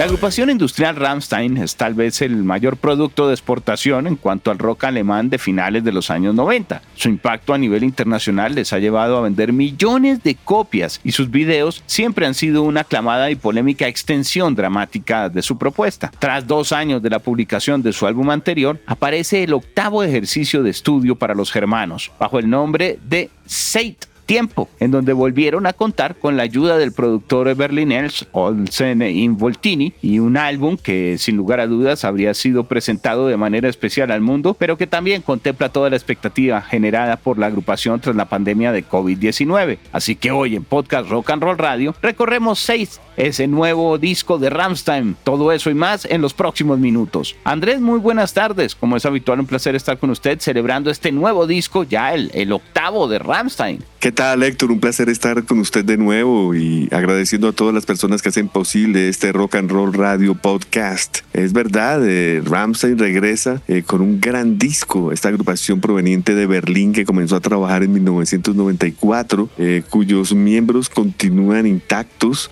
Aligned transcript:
La 0.00 0.06
agrupación 0.06 0.48
industrial 0.48 0.96
Rammstein 0.96 1.58
es 1.58 1.76
tal 1.76 1.92
vez 1.92 2.22
el 2.22 2.36
mayor 2.36 2.78
producto 2.78 3.28
de 3.28 3.34
exportación 3.34 4.06
en 4.06 4.16
cuanto 4.16 4.50
al 4.50 4.58
rock 4.58 4.84
alemán 4.84 5.28
de 5.28 5.36
finales 5.36 5.84
de 5.84 5.92
los 5.92 6.10
años 6.10 6.34
90. 6.34 6.80
Su 6.96 7.10
impacto 7.10 7.52
a 7.52 7.58
nivel 7.58 7.84
internacional 7.84 8.54
les 8.54 8.72
ha 8.72 8.78
llevado 8.78 9.18
a 9.18 9.20
vender 9.20 9.52
millones 9.52 10.22
de 10.22 10.36
copias 10.36 11.00
y 11.04 11.12
sus 11.12 11.30
videos 11.30 11.82
siempre 11.84 12.26
han 12.26 12.32
sido 12.32 12.62
una 12.62 12.80
aclamada 12.80 13.30
y 13.30 13.36
polémica 13.36 13.88
extensión 13.88 14.54
dramática 14.54 15.28
de 15.28 15.42
su 15.42 15.58
propuesta. 15.58 16.10
Tras 16.18 16.46
dos 16.46 16.72
años 16.72 17.02
de 17.02 17.10
la 17.10 17.18
publicación 17.18 17.82
de 17.82 17.92
su 17.92 18.06
álbum 18.06 18.30
anterior, 18.30 18.80
aparece 18.86 19.42
el 19.42 19.52
octavo 19.52 20.02
ejercicio 20.02 20.62
de 20.62 20.70
estudio 20.70 21.16
para 21.16 21.34
los 21.34 21.52
germanos, 21.52 22.10
bajo 22.18 22.38
el 22.38 22.48
nombre 22.48 22.98
de 23.02 23.28
Seit 23.44 24.09
tiempo, 24.30 24.68
en 24.78 24.92
donde 24.92 25.12
volvieron 25.12 25.66
a 25.66 25.72
contar 25.72 26.14
con 26.14 26.36
la 26.36 26.44
ayuda 26.44 26.78
del 26.78 26.92
productor 26.92 27.52
berlinés 27.56 28.28
Olsen 28.30 29.02
Involtini 29.02 29.92
y 30.02 30.20
un 30.20 30.36
álbum 30.36 30.76
que 30.76 31.18
sin 31.18 31.36
lugar 31.36 31.58
a 31.58 31.66
dudas 31.66 32.04
habría 32.04 32.32
sido 32.34 32.62
presentado 32.62 33.26
de 33.26 33.36
manera 33.36 33.68
especial 33.68 34.12
al 34.12 34.20
mundo, 34.20 34.54
pero 34.54 34.78
que 34.78 34.86
también 34.86 35.22
contempla 35.22 35.70
toda 35.70 35.90
la 35.90 35.96
expectativa 35.96 36.62
generada 36.62 37.16
por 37.16 37.38
la 37.38 37.46
agrupación 37.46 37.98
tras 37.98 38.14
la 38.14 38.26
pandemia 38.26 38.70
de 38.70 38.86
COVID-19. 38.86 39.78
Así 39.90 40.14
que 40.14 40.30
hoy 40.30 40.54
en 40.54 40.62
Podcast 40.62 41.10
Rock 41.10 41.30
and 41.30 41.42
Roll 41.42 41.58
Radio 41.58 41.96
recorremos 42.00 42.60
seis 42.60 43.00
ese 43.16 43.46
nuevo 43.48 43.98
disco 43.98 44.38
de 44.38 44.48
Ramstein. 44.48 45.16
Todo 45.24 45.52
eso 45.52 45.70
y 45.70 45.74
más 45.74 46.04
en 46.04 46.22
los 46.22 46.34
próximos 46.34 46.78
minutos. 46.78 47.36
Andrés, 47.44 47.80
muy 47.80 47.98
buenas 47.98 48.32
tardes. 48.32 48.74
Como 48.74 48.96
es 48.96 49.04
habitual, 49.04 49.40
un 49.40 49.46
placer 49.46 49.74
estar 49.74 49.98
con 49.98 50.10
usted 50.10 50.38
celebrando 50.40 50.90
este 50.90 51.12
nuevo 51.12 51.46
disco, 51.46 51.82
ya 51.82 52.14
el, 52.14 52.30
el 52.32 52.52
octavo 52.52 53.08
de 53.08 53.18
Ramstein. 53.18 53.84
¿Qué 53.98 54.12
tal, 54.12 54.19
Héctor? 54.20 54.70
Un 54.70 54.80
placer 54.80 55.08
estar 55.08 55.44
con 55.44 55.60
usted 55.60 55.82
de 55.82 55.96
nuevo 55.96 56.54
y 56.54 56.88
agradeciendo 56.92 57.48
a 57.48 57.52
todas 57.52 57.72
las 57.72 57.86
personas 57.86 58.20
que 58.20 58.28
hacen 58.28 58.48
posible 58.48 59.08
este 59.08 59.32
Rock 59.32 59.54
and 59.54 59.70
Roll 59.70 59.94
Radio 59.94 60.34
Podcast. 60.34 61.20
Es 61.32 61.54
verdad, 61.54 62.06
eh, 62.06 62.42
Ramstein 62.44 62.98
regresa 62.98 63.62
eh, 63.66 63.82
con 63.82 64.02
un 64.02 64.20
gran 64.20 64.58
disco, 64.58 65.10
esta 65.10 65.30
agrupación 65.30 65.80
proveniente 65.80 66.34
de 66.34 66.46
Berlín 66.46 66.92
que 66.92 67.06
comenzó 67.06 67.36
a 67.36 67.40
trabajar 67.40 67.82
en 67.82 67.94
1994, 67.94 69.48
eh, 69.56 69.82
cuyos 69.88 70.34
miembros 70.34 70.90
continúan 70.90 71.66
intactos. 71.66 72.50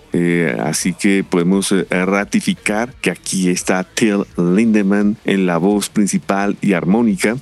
así 0.65 0.95
que 0.95 1.23
podemos 1.23 1.73
ratificar 1.91 2.93
que 3.01 3.11
aquí 3.11 3.51
está 3.51 3.85
Till 3.85 4.25
Lindemann 4.37 5.17
en 5.25 5.47
la 5.47 5.59
voz 5.59 5.91
principal 5.91 6.57
y 6.61 6.73
armónica, 6.73 7.37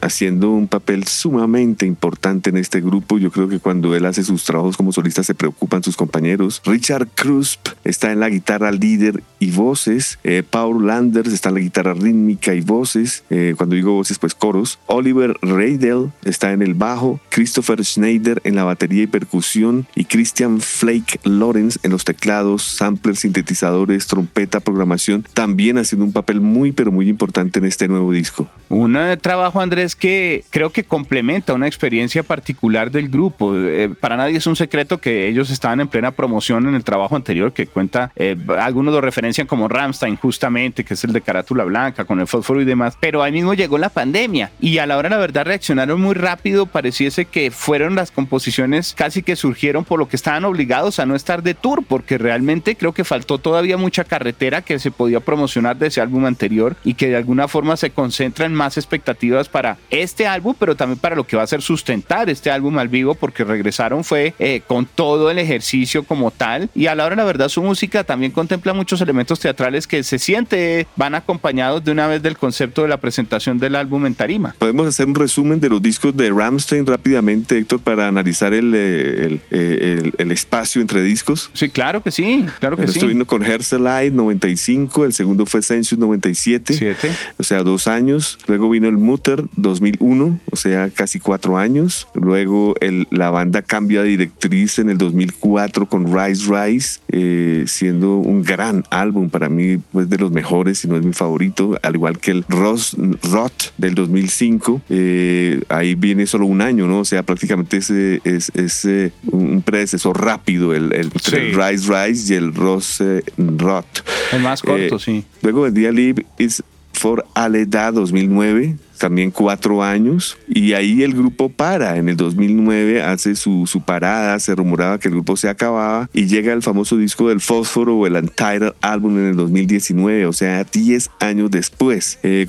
haciendo 0.00 0.50
un 0.50 0.66
papel 0.66 1.06
sumamente 1.06 1.86
importante 1.86 2.50
en 2.50 2.56
este 2.56 2.80
grupo 2.80 3.18
yo 3.18 3.30
creo 3.30 3.41
que 3.48 3.58
cuando 3.58 3.94
él 3.94 4.06
hace 4.06 4.24
sus 4.24 4.44
trabajos 4.44 4.76
como 4.76 4.92
solista 4.92 5.22
se 5.22 5.34
preocupan 5.34 5.82
sus 5.82 5.96
compañeros. 5.96 6.60
Richard 6.64 7.08
Krusp 7.14 7.68
está 7.84 8.12
en 8.12 8.20
la 8.20 8.28
guitarra 8.28 8.70
líder 8.72 9.22
y 9.38 9.50
voces. 9.50 10.18
Eh, 10.24 10.42
Paul 10.48 10.86
Landers 10.86 11.32
está 11.32 11.48
en 11.48 11.56
la 11.56 11.60
guitarra 11.60 11.94
rítmica 11.94 12.54
y 12.54 12.60
voces. 12.60 13.24
Eh, 13.30 13.54
cuando 13.56 13.76
digo 13.76 13.92
voces, 13.92 14.18
pues 14.18 14.34
coros. 14.34 14.78
Oliver 14.86 15.36
Reidel 15.42 16.12
está 16.24 16.52
en 16.52 16.62
el 16.62 16.74
bajo. 16.74 17.20
Christopher 17.30 17.84
Schneider 17.84 18.40
en 18.44 18.54
la 18.54 18.64
batería 18.64 19.02
y 19.02 19.06
percusión. 19.06 19.86
Y 19.94 20.04
Christian 20.04 20.60
Flake 20.60 21.20
Lawrence 21.24 21.78
en 21.82 21.90
los 21.90 22.04
teclados, 22.04 22.62
samplers, 22.62 23.20
sintetizadores, 23.20 24.06
trompeta, 24.06 24.60
programación. 24.60 25.26
También 25.34 25.78
haciendo 25.78 26.04
un 26.04 26.12
papel 26.12 26.40
muy, 26.40 26.72
pero 26.72 26.92
muy 26.92 27.08
importante 27.08 27.58
en 27.58 27.64
este 27.64 27.88
nuevo 27.88 28.12
disco. 28.12 28.48
Un 28.68 28.96
eh, 28.96 29.16
trabajo, 29.16 29.60
Andrés, 29.60 29.96
que 29.96 30.44
creo 30.50 30.70
que 30.70 30.84
complementa 30.84 31.54
una 31.54 31.66
experiencia 31.66 32.22
particular 32.22 32.90
del 32.90 33.08
grupo. 33.08 33.21
Eh, 33.40 33.94
para 34.00 34.16
nadie 34.16 34.38
es 34.38 34.46
un 34.46 34.56
secreto 34.56 34.98
que 34.98 35.28
ellos 35.28 35.50
estaban 35.50 35.80
en 35.80 35.88
plena 35.88 36.12
promoción 36.12 36.66
en 36.68 36.74
el 36.74 36.84
trabajo 36.84 37.16
anterior 37.16 37.52
que 37.52 37.66
cuenta, 37.66 38.12
eh, 38.16 38.36
algunos 38.58 38.94
lo 38.94 39.00
referencian 39.00 39.46
como 39.46 39.68
Ramstein 39.68 40.16
justamente, 40.16 40.84
que 40.84 40.94
es 40.94 41.04
el 41.04 41.12
de 41.12 41.20
carátula 41.20 41.64
blanca 41.64 42.04
con 42.04 42.20
el 42.20 42.26
fósforo 42.26 42.60
y 42.60 42.64
demás, 42.64 42.96
pero 43.00 43.22
ahí 43.22 43.32
mismo 43.32 43.54
llegó 43.54 43.78
la 43.78 43.88
pandemia 43.88 44.50
y 44.60 44.78
a 44.78 44.86
la 44.86 44.96
hora 44.96 45.08
la 45.08 45.18
verdad 45.18 45.44
reaccionaron 45.44 46.00
muy 46.00 46.14
rápido, 46.14 46.66
pareciese 46.66 47.24
que 47.26 47.50
fueron 47.50 47.94
las 47.94 48.10
composiciones 48.10 48.94
casi 48.96 49.22
que 49.22 49.36
surgieron 49.36 49.84
por 49.84 49.98
lo 49.98 50.08
que 50.08 50.16
estaban 50.16 50.44
obligados 50.44 50.98
a 50.98 51.06
no 51.06 51.14
estar 51.14 51.42
de 51.42 51.54
tour, 51.54 51.84
porque 51.86 52.18
realmente 52.18 52.76
creo 52.76 52.92
que 52.92 53.04
faltó 53.04 53.38
todavía 53.38 53.76
mucha 53.76 54.04
carretera 54.04 54.62
que 54.62 54.78
se 54.78 54.90
podía 54.90 55.20
promocionar 55.20 55.76
de 55.76 55.88
ese 55.88 56.00
álbum 56.00 56.26
anterior 56.26 56.76
y 56.84 56.94
que 56.94 57.08
de 57.08 57.16
alguna 57.16 57.48
forma 57.48 57.76
se 57.76 57.90
concentra 57.90 58.46
en 58.46 58.54
más 58.54 58.76
expectativas 58.76 59.48
para 59.48 59.78
este 59.90 60.26
álbum, 60.26 60.54
pero 60.58 60.76
también 60.76 60.98
para 60.98 61.16
lo 61.16 61.24
que 61.24 61.36
va 61.36 61.42
a 61.42 61.46
ser 61.46 61.62
sustentar 61.62 62.30
este 62.30 62.50
álbum 62.50 62.78
al 62.78 62.88
vivo 62.88 63.11
porque 63.14 63.44
regresaron 63.44 64.04
fue 64.04 64.34
eh, 64.38 64.62
con 64.66 64.86
todo 64.86 65.30
el 65.30 65.38
ejercicio 65.38 66.04
como 66.04 66.30
tal 66.30 66.70
y 66.74 66.86
a 66.86 66.94
la 66.94 67.04
hora 67.04 67.16
la 67.16 67.24
verdad 67.24 67.48
su 67.48 67.62
música 67.62 68.04
también 68.04 68.32
contempla 68.32 68.72
muchos 68.72 69.00
elementos 69.00 69.40
teatrales 69.40 69.86
que 69.86 70.02
se 70.02 70.18
siente 70.18 70.86
van 70.96 71.14
acompañados 71.14 71.84
de 71.84 71.92
una 71.92 72.06
vez 72.06 72.22
del 72.22 72.36
concepto 72.36 72.82
de 72.82 72.88
la 72.88 72.98
presentación 72.98 73.58
del 73.58 73.76
álbum 73.76 74.06
en 74.06 74.14
tarima. 74.14 74.54
Podemos 74.58 74.86
hacer 74.86 75.06
un 75.06 75.14
resumen 75.14 75.60
de 75.60 75.68
los 75.68 75.82
discos 75.82 76.16
de 76.16 76.30
Ramstein 76.30 76.86
rápidamente, 76.86 77.58
Héctor, 77.58 77.80
para 77.80 78.08
analizar 78.08 78.52
el, 78.54 78.72
eh, 78.74 79.38
el, 79.50 80.12
el, 80.18 80.32
espacio 80.32 80.80
entre 80.80 81.02
discos. 81.02 81.50
Sí, 81.52 81.68
claro 81.68 82.02
que 82.02 82.10
sí, 82.10 82.46
claro 82.60 82.76
que 82.76 82.84
Estoy 82.84 83.08
viendo 83.08 83.26
con 83.26 83.42
Herzlite 83.42 84.10
95, 84.10 85.04
el 85.04 85.12
segundo 85.12 85.46
fue 85.46 85.62
Sensus 85.62 85.98
97, 85.98 86.74
Siete. 86.74 87.10
o 87.38 87.42
sea, 87.42 87.62
dos 87.62 87.86
años. 87.86 88.38
Luego 88.46 88.70
vino 88.70 88.88
el 88.88 88.98
Mutter 88.98 89.44
2001, 89.56 90.40
o 90.50 90.56
sea, 90.56 90.90
casi 90.90 91.20
cuatro 91.20 91.56
años. 91.56 92.08
Luego 92.14 92.74
el 92.80 93.01
la 93.10 93.30
banda 93.30 93.62
cambia 93.62 94.02
de 94.02 94.08
directriz 94.08 94.78
en 94.78 94.90
el 94.90 94.98
2004 94.98 95.86
con 95.86 96.06
Rise 96.06 96.44
Rise, 96.50 97.00
eh, 97.08 97.64
siendo 97.66 98.16
un 98.16 98.42
gran 98.42 98.84
álbum 98.90 99.30
para 99.30 99.48
mí, 99.48 99.78
pues 99.92 100.08
de 100.08 100.18
los 100.18 100.30
mejores, 100.30 100.80
si 100.80 100.88
no 100.88 100.96
es 100.96 101.04
mi 101.04 101.12
favorito, 101.12 101.78
al 101.82 101.94
igual 101.94 102.18
que 102.18 102.30
el 102.30 102.44
Ross 102.48 102.96
Rot 103.30 103.72
del 103.78 103.94
2005. 103.94 104.82
Eh, 104.88 105.62
ahí 105.68 105.94
viene 105.94 106.26
solo 106.26 106.46
un 106.46 106.60
año, 106.60 106.86
¿no? 106.86 107.00
O 107.00 107.04
sea, 107.04 107.22
prácticamente 107.22 107.78
es, 107.78 107.90
es, 107.90 108.84
eh, 108.84 109.12
un 109.30 109.62
predecesor 109.62 110.20
rápido, 110.20 110.74
el, 110.74 110.92
el, 110.92 111.10
Rise 111.10 112.06
Rise 112.08 112.34
y 112.34 112.36
el 112.36 112.54
Ross 112.54 113.02
Rot. 113.36 113.86
El 114.32 114.42
más 114.42 114.62
corto, 114.62 114.98
sí. 114.98 115.24
Luego 115.42 115.62
vendría 115.62 115.90
Live 115.92 116.24
is 116.38 116.62
for 116.92 117.24
Aleda 117.34 117.90
2009 117.90 118.76
también 119.02 119.32
cuatro 119.32 119.82
años 119.82 120.38
y 120.46 120.74
ahí 120.74 121.02
el 121.02 121.12
grupo 121.12 121.48
para. 121.48 121.96
En 121.96 122.08
el 122.08 122.16
2009 122.16 123.02
hace 123.02 123.34
su, 123.34 123.66
su 123.66 123.80
parada, 123.80 124.38
se 124.38 124.54
rumoraba 124.54 125.00
que 125.00 125.08
el 125.08 125.14
grupo 125.14 125.36
se 125.36 125.48
acababa 125.48 126.08
y 126.12 126.26
llega 126.26 126.52
el 126.52 126.62
famoso 126.62 126.96
disco 126.96 127.28
del 127.28 127.40
Fósforo 127.40 127.96
o 127.96 128.06
el 128.06 128.14
Untitled 128.14 128.74
Album 128.80 129.18
en 129.18 129.26
el 129.30 129.36
2019, 129.36 130.26
o 130.26 130.32
sea, 130.32 130.62
10 130.62 131.10
años 131.18 131.50
después, 131.50 132.20
eh, 132.22 132.46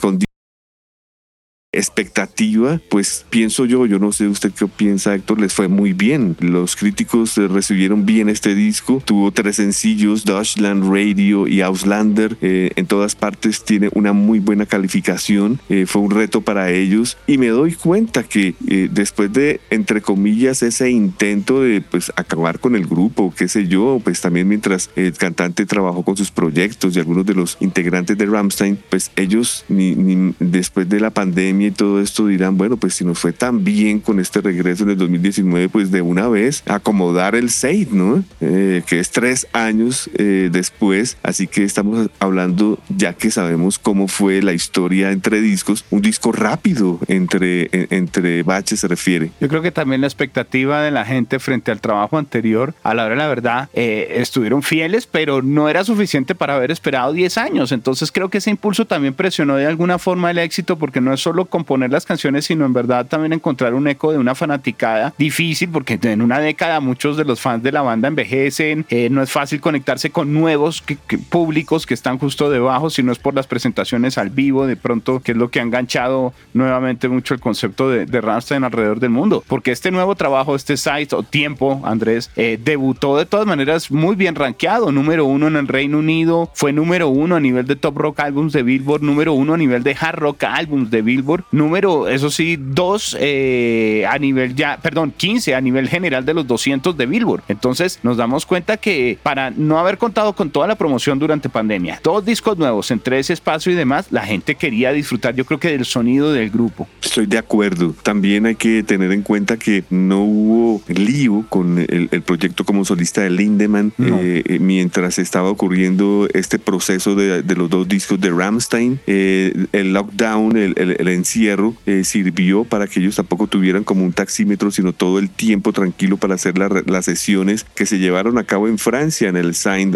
expectativa, 1.74 2.80
pues 2.90 3.26
pienso 3.30 3.66
yo, 3.66 3.86
yo 3.88 4.00
no 4.00 4.12
sé 4.12 4.28
usted 4.28 4.52
qué 4.52 4.68
piensa 4.68 5.16
Héctor, 5.16 5.42
les 5.42 5.54
fue 5.54 5.68
muy 5.68 5.94
bien. 5.94 6.38
Los 6.40 6.76
críticos 6.76 7.38
eh, 7.38 7.48
recibieron 7.48 8.06
bien 8.06 8.30
este 8.30 8.56
disco, 8.56 9.02
tuvo 9.04 9.32
tres 9.32 9.58
sencillos, 9.58 10.24
Deutschland 10.24 10.90
Radio 10.90 11.48
y 11.48 11.62
Auslander, 11.62 12.38
eh, 12.42 12.72
en 12.76 12.86
todas 12.86 13.16
partes 13.16 13.64
tiene 13.66 13.90
una 13.94 14.14
muy 14.14 14.40
buena 14.40 14.66
calificación, 14.68 15.60
eh, 15.70 15.86
fue 15.88 16.04
un 16.04 16.12
reto 16.12 16.42
para 16.42 16.72
ellos. 16.72 17.18
Y 17.26 17.38
me 17.40 17.48
doy 17.48 17.74
cuenta 17.74 18.24
que 18.24 18.56
después 18.92 19.34
de, 19.34 19.60
entre 19.72 20.02
comillas, 20.02 20.62
ese 20.62 20.92
intento 20.92 21.62
de 21.62 21.82
pues 21.82 22.12
acabar 22.16 22.60
con 22.60 22.76
el 22.76 22.86
grupo, 22.86 23.34
qué 23.36 23.48
sé 23.48 23.68
yo, 23.68 24.00
pues 24.04 24.22
también 24.22 24.48
mientras 24.48 24.92
el 24.96 25.14
cantante 25.14 25.66
trabajó 25.66 26.04
con 26.04 26.16
sus 26.16 26.30
proyectos 26.30 26.96
y 26.96 27.00
algunos 27.00 27.26
de 27.26 27.34
los 27.34 27.58
integrantes 27.60 28.18
de 28.18 28.26
Ramstein, 28.26 28.78
pues 28.90 29.12
ellos 29.16 29.66
ni 29.68 30.34
después 30.40 30.88
de 30.88 31.00
la 31.00 31.10
pandemia, 31.10 31.63
y 31.66 31.72
todo 31.72 32.02
esto 32.02 32.28
dirán, 32.28 32.58
bueno, 32.58 32.78
pues 32.78 32.96
si 32.96 33.06
nos 33.06 33.20
fue 33.20 33.34
tan 33.34 33.64
bien 33.64 34.00
con 34.00 34.20
este 34.20 34.42
regreso 34.42 34.84
en 34.84 34.92
el 34.92 34.98
2019, 34.98 35.70
pues 35.70 35.92
de 35.92 36.02
una 36.02 36.28
vez 36.28 36.64
acomodar 36.68 37.36
el 37.36 37.50
SAID, 37.50 37.90
¿no? 37.90 38.24
Eh, 38.42 38.84
que 38.86 39.00
es 39.00 39.12
tres 39.12 39.48
años 39.54 40.10
eh, 40.16 40.50
después, 40.52 41.18
así 41.24 41.48
que 41.48 41.64
estamos 41.64 42.10
hablando, 42.20 42.80
ya 42.90 43.14
que 43.14 43.32
sabemos 43.32 43.80
cómo 43.80 44.08
fue 44.08 44.42
la 44.42 44.54
historia 44.54 45.12
entre 45.12 45.42
discos, 45.42 45.86
un 45.90 46.02
disco 46.02 46.32
rápido 46.32 47.00
entre, 47.08 47.70
entre 47.72 48.44
baches 48.44 48.80
se 48.80 48.88
refiere. 48.88 49.32
Yo 49.40 49.48
creo 49.48 49.62
que 49.62 49.72
también 49.72 50.02
la 50.02 50.08
expectativa 50.08 50.82
de 50.82 50.92
la 50.92 51.06
gente 51.06 51.40
frente 51.40 51.72
al 51.72 51.82
trabajo 51.82 52.18
anterior, 52.18 52.74
a 52.84 52.94
la 52.94 53.06
hora 53.06 53.16
de 53.16 53.18
la 53.18 53.28
verdad, 53.28 53.70
eh, 53.74 54.16
estuvieron 54.18 54.64
fieles, 54.64 55.08
pero 55.08 55.42
no 55.42 55.70
era 55.70 55.84
suficiente 55.84 56.36
para 56.36 56.56
haber 56.56 56.72
esperado 56.72 57.14
10 57.14 57.38
años. 57.38 57.72
Entonces 57.72 58.12
creo 58.12 58.30
que 58.30 58.40
ese 58.40 58.50
impulso 58.50 58.86
también 58.86 59.14
presionó 59.14 59.56
de 59.56 59.66
alguna 59.66 60.00
forma 60.00 60.32
el 60.32 60.38
éxito, 60.38 60.78
porque 60.78 61.02
no 61.02 61.14
es 61.14 61.22
solo 61.22 61.46
componer 61.54 61.92
las 61.92 62.08
canciones, 62.08 62.46
sino 62.46 62.66
en 62.66 62.74
verdad 62.74 63.06
también 63.06 63.32
encontrar 63.32 63.76
un 63.76 63.88
eco 63.88 64.12
de 64.12 64.18
una 64.18 64.34
fanaticada 64.34 65.14
difícil, 65.20 65.70
porque 65.70 66.00
en 66.02 66.24
una 66.24 66.40
década 66.40 66.80
muchos 66.80 67.16
de 67.16 67.26
los 67.26 67.40
fans 67.40 67.62
de 67.62 67.72
la 67.72 67.84
banda 67.84 68.08
envejecen, 68.08 68.88
eh, 68.90 69.08
no 69.12 69.22
es 69.22 69.30
fácil 69.30 69.62
conectarse 69.62 70.10
con 70.10 70.34
nuevos 70.34 70.84
públicos 71.30 71.86
que 71.86 71.94
están 71.94 72.18
justo 72.18 72.50
debajo, 72.50 72.90
si 72.90 73.04
no 73.04 73.12
es 73.12 73.20
por 73.20 73.36
las 73.36 73.46
presentaciones 73.46 74.18
al 74.18 74.32
vivo, 74.32 74.66
de 74.66 74.76
pronto, 74.78 75.20
que 75.20 75.34
es 75.34 75.38
lo 75.38 75.52
que 75.52 75.60
ha 75.60 75.62
enganchado 75.62 76.34
nuevamente 76.56 77.08
mucho 77.08 77.36
el 77.36 77.40
concepto 77.40 77.88
de, 77.88 78.08
de 78.08 78.18
alrededor 78.18 79.00
del 79.00 79.12
mundo, 79.12 79.44
porque 79.48 79.72
este 79.72 79.92
nuevo 79.92 80.16
trabajo, 80.16 80.56
este 80.56 80.76
site 80.76 81.16
o 81.16 81.22
tiempo, 81.22 81.84
Andrés, 81.84 82.32
eh, 82.36 82.58
debutó 82.60 83.16
de 83.16 83.28
todas 83.28 83.46
maneras 83.46 83.92
muy 83.92 84.16
bien 84.16 84.34
rankeado, 84.34 84.92
número 84.92 85.26
uno 85.26 85.50
en 85.50 85.58
el 85.58 85.68
Reino 85.68 86.00
Unido, 86.00 86.50
fue 86.56 86.74
número 86.74 87.10
uno 87.10 87.36
a 87.36 87.40
nivel 87.40 87.68
de 87.68 87.76
Top 87.76 87.96
Rock 87.96 88.22
Albums 88.22 88.54
de 88.54 88.64
Billboard, 88.64 89.04
número 89.04 89.34
uno 89.34 89.54
a 89.54 89.58
nivel 89.58 89.84
de 89.84 89.96
Hard 90.00 90.18
Rock 90.18 90.46
Albums 90.46 90.90
de 90.90 91.04
Billboard, 91.04 91.43
número, 91.52 92.08
eso 92.08 92.30
sí, 92.30 92.58
dos 92.60 93.18
eh, 93.20 94.06
a 94.10 94.18
nivel 94.18 94.56
ya, 94.56 94.78
perdón, 94.82 95.14
15 95.16 95.56
a 95.56 95.62
nivel 95.62 95.90
general 95.90 96.26
de 96.26 96.34
los 96.34 96.48
200 96.48 96.98
de 96.98 97.06
Billboard. 97.06 97.44
Entonces 97.48 98.00
nos 98.04 98.18
damos 98.18 98.46
cuenta 98.46 98.78
que 98.78 99.18
para 99.22 99.52
no 99.52 99.80
haber 99.80 99.98
contado 99.98 100.34
con 100.34 100.50
toda 100.50 100.68
la 100.68 100.76
promoción 100.76 101.20
durante 101.20 101.50
pandemia, 101.50 102.00
dos 102.04 102.26
discos 102.26 102.58
nuevos 102.58 102.92
entre 102.92 103.20
ese 103.20 103.34
espacio 103.34 103.72
y 103.72 103.76
demás, 103.76 104.08
la 104.12 104.26
gente 104.26 104.56
quería 104.56 104.92
disfrutar 104.92 105.36
yo 105.36 105.46
creo 105.46 105.60
que 105.60 105.70
del 105.70 105.86
sonido 105.86 106.34
del 106.34 106.50
grupo. 106.50 106.88
Estoy 107.02 107.26
de 107.26 107.38
acuerdo. 107.38 107.94
También 108.04 108.46
hay 108.46 108.56
que 108.56 108.84
tener 108.84 109.12
en 109.12 109.22
cuenta 109.22 109.58
que 109.58 109.84
no 109.90 110.24
hubo 110.24 110.82
lío 110.88 111.46
con 111.50 111.80
el, 111.80 112.10
proyecto 112.24 112.64
como 112.64 112.86
solista 112.86 113.22
de 113.22 113.30
Lindemann 113.30 113.94
eh, 114.00 114.44
eh, 114.46 114.60
mientras 114.60 115.20
estaba 115.20 115.50
ocurriendo 115.50 116.28
este 116.34 116.60
proceso 116.60 117.16
de, 117.16 117.44
los 117.56 117.70
dos 117.70 117.88
discos 117.88 118.20
de 118.20 118.32
Ramstein. 118.32 119.00
Eh, 119.08 119.68
el 119.72 119.94
lockdown, 119.94 120.58
el, 120.58 121.08
encierro, 121.34 121.74
sirvió 122.04 122.64
para 122.64 122.88
que 122.88 123.00
ellos 123.00 123.16
tampoco 123.16 123.48
tuvieran 123.48 123.84
como 123.84 124.04
un 124.04 124.14
taxímetro, 124.14 124.72
sino 124.72 124.94
todo 124.94 125.20
el 125.20 125.30
tiempo 125.30 125.74
tranquilo 125.74 126.18
para 126.18 126.36
hacer 126.36 126.56
las 126.58 127.06
sesiones 127.06 127.66
que 127.76 127.86
se 127.86 127.98
llevaron 127.98 128.38
a 128.38 128.44
cabo 128.44 128.68
en 128.68 128.78
Francia, 128.78 129.30
en 129.30 129.38
el 129.38 129.56
Saint 129.56 129.96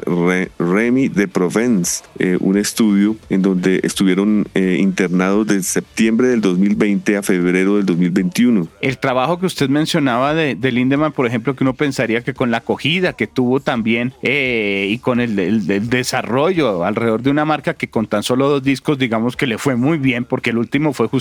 Remy 0.58 1.10
de 1.10 1.28
Provence, 1.28 2.04
un 2.40 2.58
estudio 2.58 3.16
en 3.30 3.42
donde 3.42 3.82
estuvieron 3.84 4.48
internados 4.56 5.48
de 5.48 5.62
septiembre 5.62 6.28
del 6.30 6.42
2020 6.42 7.18
a 7.18 7.24
febrero 7.24 7.78
del 7.78 7.86
2021. 7.86 8.68
El 8.82 8.98
trabajo 8.98 9.40
que 9.40 9.46
usted 9.46 9.70
mencionaba 9.70 10.34
de, 10.34 10.56
de 10.56 10.72
Lindemann, 10.72 11.12
por 11.12 11.28
ejemplo, 11.28 11.56
que 11.56 11.64
uno 11.64 11.74
pensaría 11.74 12.22
que 12.22 12.34
con 12.34 12.52
la 12.52 12.58
acogida 12.58 13.14
que 13.14 13.28
tuvo 13.28 13.60
también 13.60 14.14
eh, 14.22 14.88
y 14.90 15.00
con 15.00 15.20
el, 15.20 15.38
el, 15.38 15.90
desarrollo 15.90 16.84
alrededor 16.84 17.22
de 17.22 17.30
una 17.30 17.46
marca 17.46 17.74
que 17.74 17.90
con 17.90 18.08
tan 18.08 18.24
solo 18.24 18.50
dos 18.50 18.64
discos, 18.64 18.98
digamos 18.98 19.36
que 19.36 19.48
le 19.48 19.58
fue 19.58 19.76
muy 19.76 19.98
bien, 19.98 20.26
porque 20.26 20.52
el 20.52 20.58
último 20.58 20.94
fue 20.94 21.08
justamente 21.08 21.17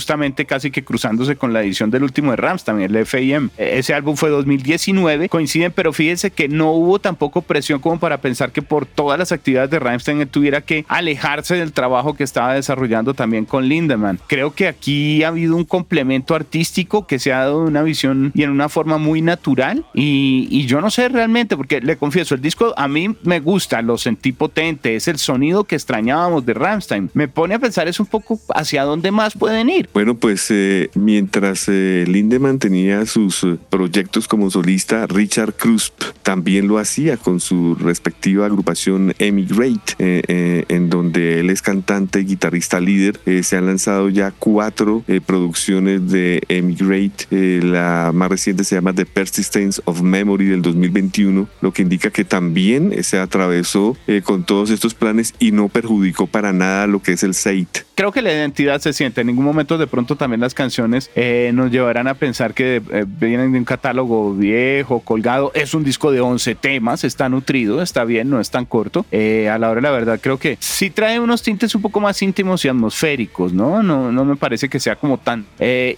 casi 0.47 0.71
que 0.71 0.83
cruzándose 0.83 1.35
con 1.35 1.53
la 1.53 1.61
edición 1.61 1.89
del 1.89 2.03
último 2.03 2.31
de 2.31 2.37
Rams, 2.37 2.65
el 2.67 3.05
FIM. 3.05 3.49
E, 3.57 3.79
ese 3.79 3.93
álbum 3.93 4.15
fue 4.15 4.29
2019, 4.29 5.29
coinciden, 5.29 5.71
pero 5.71 5.93
fíjense 5.93 6.31
que 6.31 6.47
no 6.47 6.71
hubo 6.71 6.99
tampoco 6.99 7.41
presión 7.41 7.79
como 7.79 7.99
para 7.99 8.19
pensar 8.19 8.51
que 8.51 8.61
por 8.61 8.85
todas 8.85 9.17
las 9.17 9.31
actividades 9.31 9.69
de 9.69 9.79
Rammstein 9.79 10.27
tuviera 10.27 10.61
que 10.61 10.85
alejarse 10.87 11.55
del 11.55 11.71
trabajo 11.71 12.13
que 12.13 12.23
estaba 12.23 12.53
desarrollando 12.53 13.13
también 13.13 13.45
con 13.45 13.67
Lindemann. 13.67 14.19
Creo 14.27 14.53
que 14.53 14.67
aquí 14.67 15.23
ha 15.23 15.29
habido 15.29 15.55
un 15.55 15.65
complemento 15.65 16.35
artístico 16.35 17.07
que 17.07 17.19
se 17.19 17.33
ha 17.33 17.39
dado 17.39 17.61
de 17.61 17.67
una 17.67 17.83
visión 17.83 18.31
y 18.33 18.43
en 18.43 18.49
una 18.49 18.69
forma 18.69 18.97
muy 18.97 19.21
natural 19.21 19.85
y, 19.93 20.65
yo 20.67 20.81
no 20.81 20.89
sé 20.89 21.07
realmente, 21.07 21.55
porque 21.55 21.79
le 21.79 21.95
confieso, 21.95 22.35
el 22.35 22.41
disco 22.41 22.73
a 22.75 22.89
mí 22.89 23.15
me 23.23 23.39
gusta, 23.39 23.81
lo 23.81 23.97
sentí 23.97 24.33
potente, 24.33 24.95
es 24.95 25.07
el 25.07 25.17
sonido 25.17 25.63
que 25.63 25.75
extrañábamos 25.75 26.45
de 26.45 26.53
Ramstein. 26.53 27.09
Me 27.13 27.29
pone 27.29 27.55
a 27.55 27.59
pensar 27.59 27.87
es 27.87 27.99
un 27.99 28.05
poco 28.05 28.39
hacia 28.53 28.83
dónde 28.83 29.11
más 29.11 29.33
pueden 29.33 29.69
ir. 29.69 29.86
Bueno, 29.93 30.15
pues 30.15 30.47
eh, 30.49 30.89
mientras 30.95 31.65
eh, 31.67 32.05
Lindemann 32.07 32.59
tenía 32.59 33.05
sus 33.05 33.43
eh, 33.43 33.57
proyectos 33.69 34.27
como 34.27 34.49
solista, 34.49 35.07
Richard 35.07 35.53
Krusp 35.53 36.01
también 36.23 36.67
lo 36.67 36.77
hacía 36.77 37.17
con 37.17 37.39
su 37.39 37.75
respectiva 37.75 38.45
agrupación 38.45 39.13
Emigrate, 39.17 39.95
en 39.97 40.89
donde 40.89 41.39
él 41.39 41.49
es 41.49 41.61
cantante 41.61 42.19
y 42.21 42.25
guitarrista 42.25 42.79
líder. 42.79 43.19
se 43.43 43.57
han 43.57 43.65
lanzado 43.65 44.09
ya 44.09 44.31
cuatro 44.31 45.03
producciones 45.25 46.11
de 46.11 46.41
Emigrate. 46.49 47.61
la 47.61 48.11
más 48.13 48.29
reciente 48.29 48.63
se 48.63 48.75
llama 48.75 48.93
The 48.93 49.05
Persistence 49.05 49.81
of 49.85 50.01
Memory 50.01 50.45
del 50.45 50.61
2021, 50.61 51.47
lo 51.61 51.73
que 51.73 51.81
indica 51.81 52.09
que 52.09 52.25
también 52.25 53.03
se 53.03 53.19
atravesó 53.19 53.97
eh, 54.07 54.21
con 54.23 54.43
todos 54.43 54.69
estos 54.69 54.93
planes 54.93 55.33
y 55.39 55.51
no 55.51 55.69
perjudicó 55.69 56.27
para 56.27 56.53
nada 56.53 56.87
lo 56.87 57.01
que 57.01 57.13
es 57.13 57.23
el 57.23 57.33
SAIT 57.33 57.87
creo 57.97 58.11
que 58.11 58.21
la 58.21 58.31
identidad 58.31 58.79
se 58.79 58.93
siente. 58.93 59.21
En 59.21 59.27
ningún 59.27 59.43
momento 59.43 59.76
de 59.77 59.87
pronto 59.87 60.15
también 60.15 60.41
las 60.41 60.53
canciones 60.53 61.09
eh, 61.15 61.51
nos 61.53 61.71
llevarán 61.71 62.07
a 62.07 62.13
pensar 62.13 62.53
que 62.53 62.81
eh, 62.91 63.05
vienen 63.07 63.51
de 63.51 63.59
un 63.59 63.65
catálogo 63.65 64.33
viejo, 64.33 64.99
colgado. 64.99 65.51
Es 65.53 65.73
un 65.73 65.83
disco 65.83 66.11
de 66.11 66.21
11 66.21 66.55
temas, 66.55 67.03
está 67.03 67.29
nutrido, 67.29 67.81
está 67.81 68.03
bien, 68.03 68.29
no 68.29 68.39
es 68.39 68.49
tan 68.49 68.65
corto. 68.65 69.05
Eh, 69.11 69.49
a 69.49 69.57
la 69.57 69.69
hora 69.69 69.77
de 69.77 69.81
la 69.81 69.91
verdad 69.91 70.19
creo 70.21 70.37
que 70.37 70.57
sí 70.59 70.89
trae 70.89 71.19
unos 71.19 71.41
tintes 71.41 71.73
un 71.75 71.81
poco 71.81 71.99
más 71.99 72.21
íntimos 72.21 72.65
y 72.65 72.69
atmosféricos, 72.69 73.53
¿no? 73.53 73.83
No, 73.83 74.11
no 74.11 74.25
me 74.25 74.35
parece 74.35 74.69
que 74.69 74.79
sea 74.79 74.95
como 74.95 75.17
tan 75.17 75.45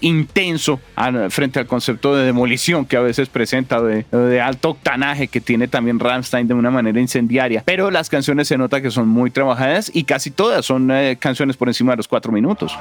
intenso 0.02 0.80
frente 1.30 1.60
al 1.60 1.68
concepto 1.68 2.16
de 2.16 2.26
demolición 2.26 2.86
que 2.86 2.98
a 2.98 3.02
veces 3.02 3.30
presenta, 3.30 3.82
de, 3.82 4.06
de 4.12 4.42
alto 4.42 4.70
octanaje 4.72 5.28
que 5.28 5.42
tiene 5.42 5.68
también 5.68 6.00
Rammstein 6.00 6.48
de 6.48 6.54
una 6.54 6.72
manera 6.72 7.00
incendiaria. 7.00 7.64
Pero 7.66 7.92
las 7.92 8.10
canciones 8.10 8.48
se 8.48 8.58
nota 8.58 8.82
que 8.82 8.92
son 8.92 9.08
muy 9.08 9.32
trabajadas 9.32 9.92
y 9.94 10.04
casi 10.04 10.32
todas 10.32 10.66
son 10.66 10.92
canciones 11.20 11.58
por 11.58 11.68
encima 11.68 11.94
a 11.94 11.96
los 11.96 12.08
cuatro 12.08 12.32
minutos. 12.32 12.78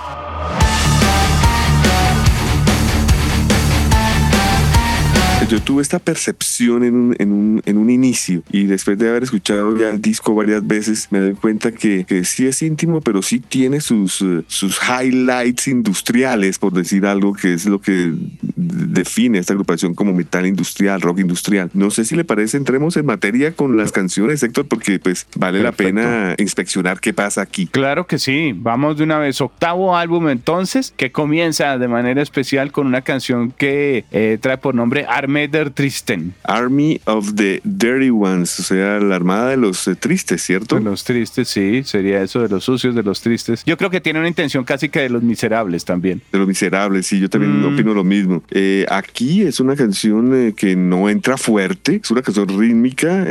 Yo 5.49 5.63
tuve 5.63 5.81
esta 5.81 5.99
percepción 5.99 6.85
en 6.85 6.95
un, 6.95 7.17
en, 7.19 7.33
un, 7.33 7.63
en 7.65 7.79
un 7.79 7.89
inicio 7.89 8.43
y 8.53 8.65
después 8.65 8.99
de 8.99 9.09
haber 9.09 9.23
escuchado 9.23 9.75
ya 9.79 9.89
el 9.89 10.03
disco 10.03 10.35
varias 10.35 10.67
veces 10.67 11.09
me 11.11 11.21
doy 11.21 11.33
cuenta 11.33 11.73
que, 11.73 12.05
que 12.05 12.25
sí 12.25 12.47
es 12.47 12.61
íntimo, 12.61 13.01
pero 13.01 13.23
sí 13.23 13.41
tiene 13.41 13.81
sus, 13.81 14.23
sus 14.47 14.81
highlights 14.83 15.69
industriales, 15.69 16.59
por 16.59 16.75
decir 16.75 17.07
algo, 17.07 17.33
que 17.33 17.55
es 17.55 17.65
lo 17.65 17.81
que 17.81 18.13
define 18.57 19.39
esta 19.39 19.55
agrupación 19.55 19.95
como 19.95 20.13
metal 20.13 20.45
industrial, 20.45 21.01
rock 21.01 21.21
industrial. 21.21 21.71
No 21.73 21.91
sé 21.91 22.05
si 22.05 22.15
le 22.15 22.25
parece, 22.25 22.59
entremos 22.59 22.99
en 22.99 23.07
materia 23.07 23.53
con 23.53 23.79
las 23.79 23.91
canciones, 23.91 24.43
Héctor, 24.43 24.69
porque 24.69 24.99
pues 24.99 25.27
vale 25.35 25.63
la 25.63 25.73
pena 25.73 26.35
inspeccionar 26.37 27.01
qué 27.01 27.15
pasa 27.15 27.41
aquí. 27.41 27.67
Claro 27.69 28.07
que 28.07 28.19
sí, 28.19 28.53
vamos 28.55 28.99
de 28.99 29.05
una 29.05 29.19
vez. 29.19 29.41
Octavo 29.41 29.97
álbum 29.97 30.29
entonces, 30.29 30.93
que 30.95 31.11
comienza 31.11 31.79
de 31.79 31.89
manera 31.89 32.21
especial 32.21 32.71
con 32.71 32.87
una 32.87 33.01
canción 33.01 33.51
que 33.51 34.05
eh, 34.11 34.37
trae 34.41 34.59
por 34.59 34.75
nombre 34.75 35.07
Arme 35.09 35.38
Tristen. 35.47 36.35
Army 36.43 37.01
of 37.05 37.35
the 37.35 37.61
Dirty 37.65 38.11
Ones, 38.11 38.59
o 38.59 38.63
sea, 38.63 38.99
la 38.99 39.15
armada 39.15 39.51
de 39.51 39.57
los 39.57 39.87
eh, 39.87 39.95
tristes, 39.95 40.43
¿cierto? 40.43 40.77
De 40.77 40.81
los 40.81 41.05
tristes, 41.05 41.49
sí, 41.49 41.83
sería 41.85 42.23
eso, 42.23 42.41
de 42.41 42.49
los 42.49 42.65
sucios, 42.65 42.95
de 42.95 43.03
los 43.03 43.21
tristes. 43.21 43.63
Yo 43.65 43.77
creo 43.77 43.91
que 43.91 44.01
tiene 44.01 44.19
una 44.19 44.29
intención 44.29 44.65
casi 44.65 44.89
que 44.89 45.01
de 45.01 45.11
los 45.11 45.23
miserables 45.23 45.85
también. 45.85 46.23
De 46.33 46.39
los 46.39 46.49
miserables, 46.49 47.07
sí, 47.07 47.21
yo 47.21 47.31
también 47.31 47.61
mm. 47.61 47.75
opino 47.75 47.95
lo 47.95 48.03
mismo. 48.03 48.43
Eh, 48.51 48.85
aquí 48.89 49.43
es 49.43 49.61
una 49.61 49.77
canción 49.77 50.35
eh, 50.35 50.55
que 50.57 50.75
no 50.75 51.09
entra 51.09 51.37
fuerte, 51.37 52.01
es 52.03 52.11
una 52.11 52.23
canción 52.23 52.49
rítmica, 52.49 53.27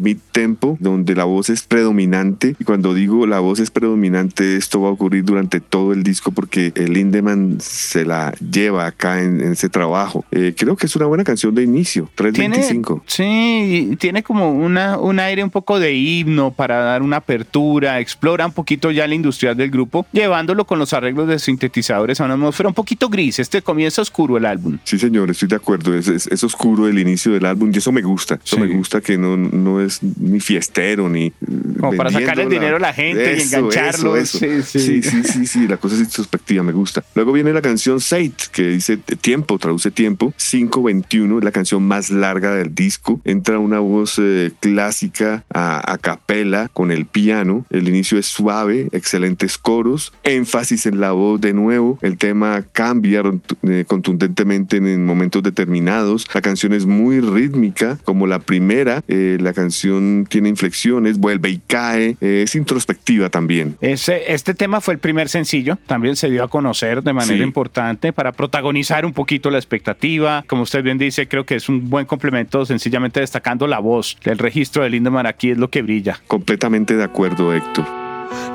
mid 0.00 0.18
tempo, 0.32 0.76
donde 0.80 1.14
la 1.14 1.24
voz 1.24 1.50
es 1.50 1.62
predominante. 1.62 2.56
Y 2.58 2.64
cuando 2.64 2.94
digo 2.94 3.26
la 3.26 3.40
voz 3.40 3.60
es 3.60 3.70
predominante, 3.70 4.56
esto 4.56 4.80
va 4.80 4.88
a 4.88 4.92
ocurrir 4.92 5.24
durante 5.24 5.60
todo 5.60 5.92
el 5.92 6.02
disco 6.02 6.32
porque 6.32 6.72
el 6.74 6.92
Lindemann 6.92 7.58
se 7.60 8.04
la 8.04 8.32
lleva 8.32 8.86
acá 8.86 9.22
en, 9.22 9.40
ese 9.40 9.68
trabajo. 9.68 10.24
creo 10.30 10.76
que 10.76 10.86
es 10.86 10.96
una 10.96 11.06
buena 11.06 11.24
canción 11.24 11.35
canción 11.36 11.54
de 11.54 11.64
inicio, 11.64 12.08
325. 12.14 13.02
sí, 13.06 13.94
tiene 13.98 14.22
como 14.22 14.52
una, 14.52 14.98
un 14.98 15.20
aire 15.20 15.44
un 15.44 15.50
poco 15.50 15.78
de 15.78 15.92
himno 15.92 16.50
para 16.50 16.78
dar 16.78 17.02
una 17.02 17.18
apertura, 17.18 18.00
explora 18.00 18.46
un 18.46 18.52
poquito 18.52 18.90
ya 18.90 19.06
la 19.06 19.14
industrial 19.14 19.54
del 19.54 19.70
grupo, 19.70 20.06
llevándolo 20.12 20.64
con 20.64 20.78
los 20.78 20.94
arreglos 20.94 21.28
de 21.28 21.38
sintetizadores 21.38 22.22
a 22.22 22.24
una 22.24 22.34
atmósfera 22.34 22.70
un 22.70 22.74
poquito 22.74 23.10
gris. 23.10 23.38
Este 23.38 23.60
comienza 23.60 24.00
oscuro 24.00 24.38
el 24.38 24.46
álbum. 24.46 24.78
Sí, 24.84 24.98
señor, 24.98 25.30
estoy 25.30 25.48
de 25.48 25.56
acuerdo. 25.56 25.94
Es, 25.94 26.08
es, 26.08 26.44
oscuro 26.44 26.88
el 26.88 26.98
inicio 26.98 27.32
del 27.32 27.44
álbum 27.44 27.70
y 27.74 27.78
eso 27.78 27.92
me 27.92 28.00
gusta. 28.00 28.38
Eso 28.42 28.56
me 28.56 28.68
gusta 28.68 29.02
que 29.02 29.18
no, 29.18 29.36
no 29.36 29.82
es 29.82 30.02
ni 30.02 30.40
fiestero 30.40 31.10
ni. 31.10 31.32
Como 31.78 31.96
para 31.96 32.10
sacar 32.10 32.40
el 32.40 32.48
dinero 32.48 32.76
a 32.76 32.80
la 32.80 32.94
gente 32.94 33.36
y 33.36 33.42
engancharlo. 33.42 34.24
Sí, 34.24 34.62
sí. 34.62 35.02
sí, 35.02 35.46
sí, 35.46 35.68
la 35.68 35.76
cosa 35.76 35.96
es 35.96 36.00
introspectiva, 36.00 36.62
me 36.62 36.72
gusta. 36.72 37.04
Luego 37.14 37.32
viene 37.32 37.52
la 37.52 37.60
canción 37.60 38.00
Sate, 38.00 38.32
que 38.52 38.68
dice 38.68 38.96
tiempo, 38.96 39.58
traduce 39.58 39.90
tiempo. 39.90 40.32
521 40.38 41.25
es 41.38 41.44
la 41.44 41.52
canción 41.52 41.82
más 41.82 42.10
larga 42.10 42.54
del 42.54 42.74
disco. 42.74 43.20
Entra 43.24 43.58
una 43.58 43.78
voz 43.78 44.18
eh, 44.18 44.52
clásica 44.60 45.44
a, 45.52 45.92
a 45.92 45.98
capela 45.98 46.68
con 46.72 46.90
el 46.90 47.06
piano. 47.06 47.64
El 47.70 47.88
inicio 47.88 48.18
es 48.18 48.26
suave, 48.26 48.88
excelentes 48.92 49.58
coros, 49.58 50.12
énfasis 50.22 50.86
en 50.86 51.00
la 51.00 51.12
voz 51.12 51.40
de 51.40 51.52
nuevo. 51.52 51.98
El 52.02 52.18
tema 52.18 52.64
cambia 52.72 53.22
eh, 53.62 53.84
contundentemente 53.86 54.76
en 54.76 55.04
momentos 55.04 55.42
determinados. 55.42 56.26
La 56.34 56.40
canción 56.40 56.72
es 56.72 56.86
muy 56.86 57.20
rítmica, 57.20 57.98
como 58.04 58.26
la 58.26 58.38
primera. 58.38 59.02
Eh, 59.08 59.38
la 59.40 59.52
canción 59.52 60.26
tiene 60.28 60.48
inflexiones, 60.48 61.18
vuelve 61.18 61.50
y 61.50 61.58
cae. 61.66 62.16
es 62.20 62.54
introspectiva 62.54 63.30
también. 63.30 63.76
Ese, 63.80 64.32
este 64.32 64.54
tema 64.54 64.80
fue 64.80 64.94
el 64.94 65.00
primer 65.00 65.28
sencillo. 65.28 65.78
También 65.86 66.16
se 66.16 66.30
dio 66.30 66.44
a 66.44 66.48
conocer 66.48 67.02
de 67.02 67.12
manera 67.12 67.42
importante 67.42 68.12
para 68.12 68.32
protagonizar 68.32 69.06
un 69.06 69.12
poquito 69.12 69.50
la 69.50 69.58
expectativa. 69.58 70.44
Como 70.46 70.62
usted 70.62 70.82
bien 70.82 70.98
dice, 70.98 71.15
creo 71.24 71.46
que 71.46 71.54
es 71.54 71.68
un 71.70 71.88
buen 71.88 72.04
complemento, 72.04 72.66
sencillamente 72.66 73.20
destacando 73.20 73.66
la 73.66 73.78
voz. 73.78 74.18
El 74.24 74.38
registro 74.38 74.82
de 74.82 74.90
Lindemann 74.90 75.26
aquí 75.26 75.50
es 75.50 75.58
lo 75.58 75.70
que 75.70 75.82
brilla. 75.82 76.20
Completamente 76.26 76.96
de 76.96 77.04
acuerdo, 77.04 77.54
Héctor. 77.54 77.86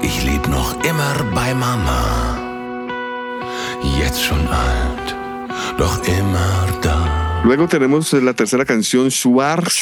Ich 0.04 0.24
lieb 0.24 0.48
noch 0.48 0.76
immer 0.84 1.24
bei 1.34 1.54
Mama. 1.54 2.38
Jetzt 4.00 4.22
schon 4.24 4.48
alt, 4.48 5.16
doch 5.78 5.98
immer 6.08 6.80
da. 6.82 7.11
Luego 7.44 7.68
tenemos 7.68 8.14
la 8.14 8.36
tercera 8.36 8.66
canción, 8.66 9.10
Schwarz. 9.10 9.82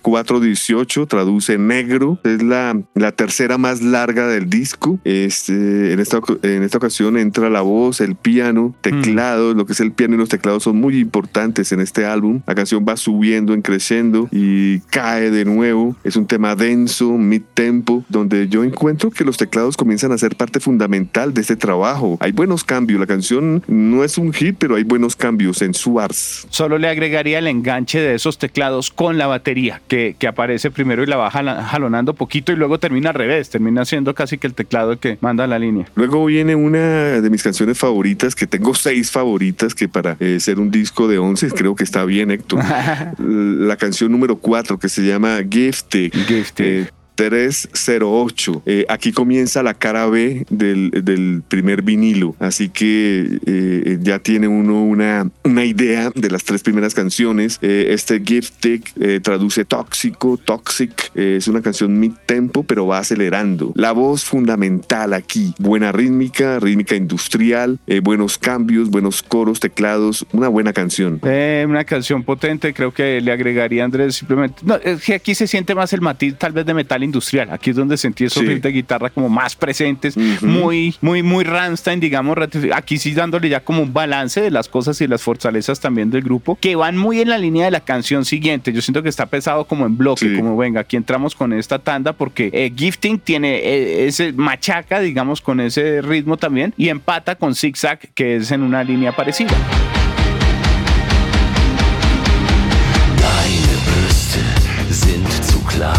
418, 0.00 1.02
eh, 1.02 1.06
traduce 1.06 1.58
negro. 1.58 2.18
Es 2.24 2.42
la, 2.42 2.80
la 2.94 3.12
tercera 3.12 3.58
más 3.58 3.82
larga 3.82 4.26
del 4.26 4.48
disco. 4.48 4.98
Este, 5.04 5.92
en, 5.92 6.00
esta, 6.00 6.18
en 6.42 6.62
esta 6.62 6.78
ocasión 6.78 7.18
entra 7.18 7.50
la 7.50 7.60
voz, 7.60 8.00
el 8.00 8.16
piano, 8.16 8.74
teclados. 8.80 9.54
Lo 9.54 9.66
que 9.66 9.74
es 9.74 9.80
el 9.80 9.92
piano 9.92 10.14
y 10.14 10.18
los 10.18 10.30
teclados 10.30 10.62
son 10.62 10.80
muy 10.80 10.98
importantes 10.98 11.72
en 11.72 11.80
este 11.80 12.06
álbum. 12.06 12.40
La 12.46 12.54
canción 12.54 12.86
va 12.88 12.96
subiendo, 12.96 13.52
en 13.52 13.60
creciendo 13.60 14.26
y 14.32 14.80
cae 14.80 15.30
de 15.30 15.44
nuevo. 15.44 15.94
Es 16.04 16.16
un 16.16 16.26
tema 16.26 16.56
denso, 16.56 17.12
mid-tempo, 17.12 18.02
donde 18.08 18.48
yo 18.48 18.64
encuentro 18.64 19.10
que 19.10 19.24
los 19.24 19.36
teclados 19.36 19.76
comienzan 19.76 20.10
a 20.10 20.18
ser 20.18 20.36
parte 20.36 20.58
fundamental 20.58 21.34
de 21.34 21.42
este 21.42 21.56
trabajo. 21.56 22.16
Hay 22.20 22.32
buenos 22.32 22.64
cambios. 22.64 22.98
La 22.98 23.06
canción 23.06 23.62
no 23.68 24.04
es 24.04 24.16
un 24.16 24.32
hit, 24.32 24.56
pero 24.58 24.76
hay 24.76 24.84
buenos 24.84 25.16
cambios 25.16 25.60
en 25.60 25.74
Schwarz. 25.74 26.45
Solo 26.50 26.78
le 26.78 26.88
agregaría 26.88 27.38
el 27.38 27.46
enganche 27.46 28.00
de 28.00 28.14
esos 28.14 28.38
teclados 28.38 28.90
con 28.90 29.18
la 29.18 29.26
batería, 29.26 29.80
que, 29.88 30.16
que 30.18 30.26
aparece 30.26 30.70
primero 30.70 31.02
y 31.02 31.06
la 31.06 31.16
va 31.16 31.30
jalonando 31.30 32.14
poquito 32.14 32.52
y 32.52 32.56
luego 32.56 32.78
termina 32.78 33.10
al 33.10 33.14
revés, 33.14 33.50
termina 33.50 33.84
siendo 33.84 34.14
casi 34.14 34.38
que 34.38 34.46
el 34.46 34.54
teclado 34.54 34.98
que 34.98 35.18
manda 35.20 35.46
la 35.46 35.58
línea. 35.58 35.86
Luego 35.94 36.24
viene 36.24 36.54
una 36.54 37.20
de 37.20 37.30
mis 37.30 37.42
canciones 37.42 37.78
favoritas, 37.78 38.34
que 38.34 38.46
tengo 38.46 38.74
seis 38.74 39.10
favoritas, 39.10 39.74
que 39.74 39.88
para 39.88 40.16
eh, 40.20 40.38
ser 40.40 40.58
un 40.58 40.70
disco 40.70 41.08
de 41.08 41.18
once 41.18 41.50
creo 41.50 41.74
que 41.74 41.84
está 41.84 42.04
bien, 42.04 42.30
Héctor. 42.30 42.62
la 43.18 43.76
canción 43.76 44.12
número 44.12 44.36
cuatro, 44.36 44.78
que 44.78 44.88
se 44.88 45.02
llama 45.02 45.38
Gifted. 45.48 46.12
Gifted. 46.26 46.88
308. 47.16 48.62
Eh, 48.66 48.86
aquí 48.88 49.10
comienza 49.10 49.62
la 49.62 49.74
cara 49.74 50.06
B 50.06 50.46
del, 50.50 50.90
del 50.90 51.42
primer 51.48 51.82
vinilo, 51.82 52.36
así 52.38 52.68
que 52.68 53.40
eh, 53.46 53.98
ya 54.00 54.18
tiene 54.20 54.46
uno 54.46 54.84
una, 54.84 55.28
una 55.42 55.64
idea 55.64 56.10
de 56.14 56.30
las 56.30 56.44
tres 56.44 56.62
primeras 56.62 56.94
canciones. 56.94 57.58
Eh, 57.62 57.88
este 57.90 58.22
Gifted 58.24 59.22
traduce 59.22 59.64
tóxico, 59.64 60.36
toxic, 60.36 61.10
es 61.14 61.48
una 61.48 61.62
canción 61.62 61.98
mid 61.98 62.12
tempo, 62.26 62.62
pero 62.62 62.86
va 62.86 62.98
acelerando. 62.98 63.72
La 63.74 63.92
voz 63.92 64.24
fundamental 64.24 65.14
aquí, 65.14 65.54
buena 65.58 65.92
rítmica, 65.92 66.60
rítmica 66.60 66.94
industrial, 66.94 67.78
buenos 68.02 68.36
cambios, 68.36 68.90
buenos 68.90 69.22
coros, 69.22 69.58
teclados, 69.60 70.26
una 70.32 70.48
buena 70.48 70.72
canción. 70.74 71.20
una 71.22 71.84
canción 71.84 72.22
potente, 72.22 72.74
creo 72.74 72.92
que 72.92 73.20
le 73.22 73.32
agregaría 73.32 73.84
Andrés 73.84 74.16
simplemente. 74.16 74.60
No, 74.64 74.76
es 74.76 75.02
que 75.02 75.14
aquí 75.14 75.34
se 75.34 75.46
siente 75.46 75.74
más 75.74 75.92
el 75.94 76.02
matiz 76.02 76.36
tal 76.36 76.52
vez 76.52 76.66
de 76.66 76.74
metal 76.74 77.02
industrial. 77.06 77.48
Aquí 77.50 77.70
es 77.70 77.76
donde 77.76 77.96
sentí 77.96 78.24
esos 78.24 78.44
riffs 78.44 78.62
de 78.62 78.72
guitarra 78.72 79.10
como 79.10 79.28
más 79.28 79.56
presentes, 79.56 80.16
muy, 80.42 80.94
muy, 81.00 81.22
muy 81.22 81.44
Rammstein, 81.44 82.00
digamos. 82.00 82.36
Aquí 82.74 82.98
sí 82.98 83.14
dándole 83.14 83.48
ya 83.48 83.60
como 83.60 83.82
un 83.82 83.92
balance 83.92 84.40
de 84.40 84.50
las 84.50 84.68
cosas 84.68 85.00
y 85.00 85.06
las 85.06 85.22
fortalezas 85.22 85.80
también 85.80 86.10
del 86.10 86.22
grupo, 86.22 86.58
que 86.60 86.76
van 86.76 86.96
muy 86.96 87.20
en 87.20 87.30
la 87.30 87.38
línea 87.38 87.64
de 87.64 87.70
la 87.70 87.80
canción 87.80 88.24
siguiente. 88.24 88.72
Yo 88.72 88.82
siento 88.82 89.02
que 89.02 89.08
está 89.08 89.26
pesado 89.26 89.64
como 89.64 89.86
en 89.86 89.96
bloque, 89.96 90.36
como 90.36 90.56
venga, 90.56 90.80
aquí 90.80 90.96
entramos 90.96 91.34
con 91.34 91.52
esta 91.52 91.78
tanda 91.78 92.12
porque 92.12 92.50
eh, 92.52 92.72
Gifting 92.76 93.18
tiene 93.18 93.56
eh, 93.56 94.06
ese 94.06 94.32
machaca, 94.32 95.00
digamos, 95.00 95.40
con 95.40 95.60
ese 95.60 96.02
ritmo 96.02 96.36
también 96.36 96.74
y 96.76 96.88
empata 96.88 97.36
con 97.36 97.54
Zigzag, 97.54 97.98
que 98.14 98.36
es 98.36 98.50
en 98.50 98.62
una 98.62 98.84
línea 98.84 99.14
parecida. 99.14 99.54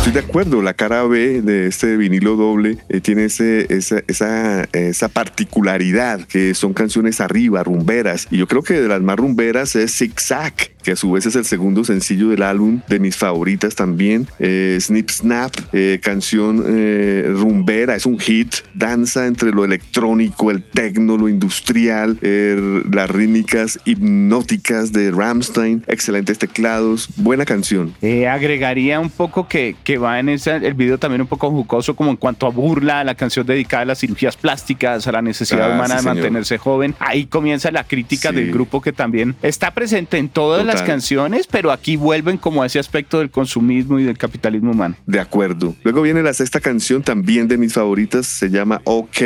Estoy 0.08 0.22
de 0.22 0.28
acuerdo, 0.30 0.62
la 0.62 0.74
cara 0.74 1.04
B 1.04 1.42
de 1.42 1.68
este 1.68 1.98
vinilo 1.98 2.38
doble 2.38 2.78
eh, 2.88 3.02
tiene 3.02 3.26
esa, 3.26 3.44
esa, 3.44 4.64
esa, 4.72 5.08
particularidad 5.10 6.22
que 6.22 6.54
son 6.54 6.72
canciones 6.72 7.20
arriba, 7.20 7.62
rumberas. 7.62 8.26
Y 8.32 8.38
yo 8.38 8.48
creo 8.48 8.64
que 8.64 8.76
de 8.80 8.88
las 8.88 9.02
más 9.02 9.18
rumberas 9.18 9.76
es 9.76 9.98
Zigzag, 9.98 10.54
que 10.88 10.94
a 10.94 10.96
su 10.96 11.12
vez 11.12 11.26
es 11.26 11.36
el 11.36 11.44
segundo 11.44 11.84
sencillo 11.84 12.30
del 12.30 12.44
álbum, 12.44 12.80
de 12.88 13.00
mis 13.00 13.18
favoritas 13.18 13.76
también. 13.76 14.26
Eh, 14.40 14.78
Snip 14.80 15.10
Snap, 15.10 15.54
eh, 15.74 16.00
canción 16.02 16.64
rumbera, 17.38 17.98
es 17.98 18.06
un 18.06 18.18
hit, 18.18 18.56
danza 18.74 19.28
entre 19.28 19.52
lo 19.52 19.66
electrónico, 19.66 20.50
el 20.50 20.64
tecno, 20.64 21.18
lo 21.18 21.28
industrial, 21.28 22.18
las 22.22 23.10
rítmicas 23.10 23.80
hipnóticas 23.84 24.94
de 24.94 25.12
Ramstein, 25.12 25.84
excelentes 25.88 26.38
teclados, 26.38 27.10
buena 27.18 27.44
canción. 27.44 27.94
agregaría 28.30 29.02
un 29.02 29.10
poco 29.10 29.48
que 29.48 29.58
que, 29.84 29.98
va 29.98 30.20
en 30.20 30.30
ese, 30.30 30.56
el 30.56 30.74
video 30.74 30.98
también 30.98 31.22
un 31.22 31.28
poco 31.28 31.50
jucoso 31.50 31.96
como 31.96 32.12
en 32.12 32.18
cuanto 32.18 32.46
a 32.46 32.50
burla, 32.50 33.04
la 33.04 33.16
canción 33.16 33.46
dedicada 33.46 33.84
a 33.84 33.86
las 33.86 34.00
cirugías 34.00 34.38
plásticas, 34.38 35.08
a 35.08 35.12
la 35.12 35.22
necesidad 35.22 35.72
ah, 35.72 35.76
humana 35.76 35.98
de 35.98 36.02
mantenerse 36.04 36.58
joven. 36.58 36.96
Ahí 37.00 37.26
comienza 37.26 37.72
la 37.72 37.84
crítica 37.84 38.32
del 38.32 38.52
grupo 38.52 38.82
que 38.82 38.94
también 38.94 39.36
está 39.42 39.72
presente 39.72 40.18
en 40.18 40.30
todas 40.30 40.66
las 40.80 40.88
canciones, 40.88 41.48
pero 41.48 41.72
aquí 41.72 41.96
vuelven 41.96 42.38
como 42.38 42.64
a 42.64 42.66
ese 42.66 42.80
aspecto 42.80 43.20
del 43.20 43.30
consumismo 43.30 44.00
y 44.00 44.04
del 44.04 44.18
capitalismo 44.18 44.72
humano. 44.72 44.96
De 45.06 45.20
acuerdo. 45.20 45.76
Luego 45.84 46.02
viene 46.02 46.24
la 46.24 46.34
sexta 46.34 46.60
canción, 46.60 47.04
también 47.04 47.48
de 47.48 47.58
mis 47.58 47.74
favoritas, 47.74 48.26
se 48.28 48.50
llama 48.50 48.82
OK, 48.84 49.20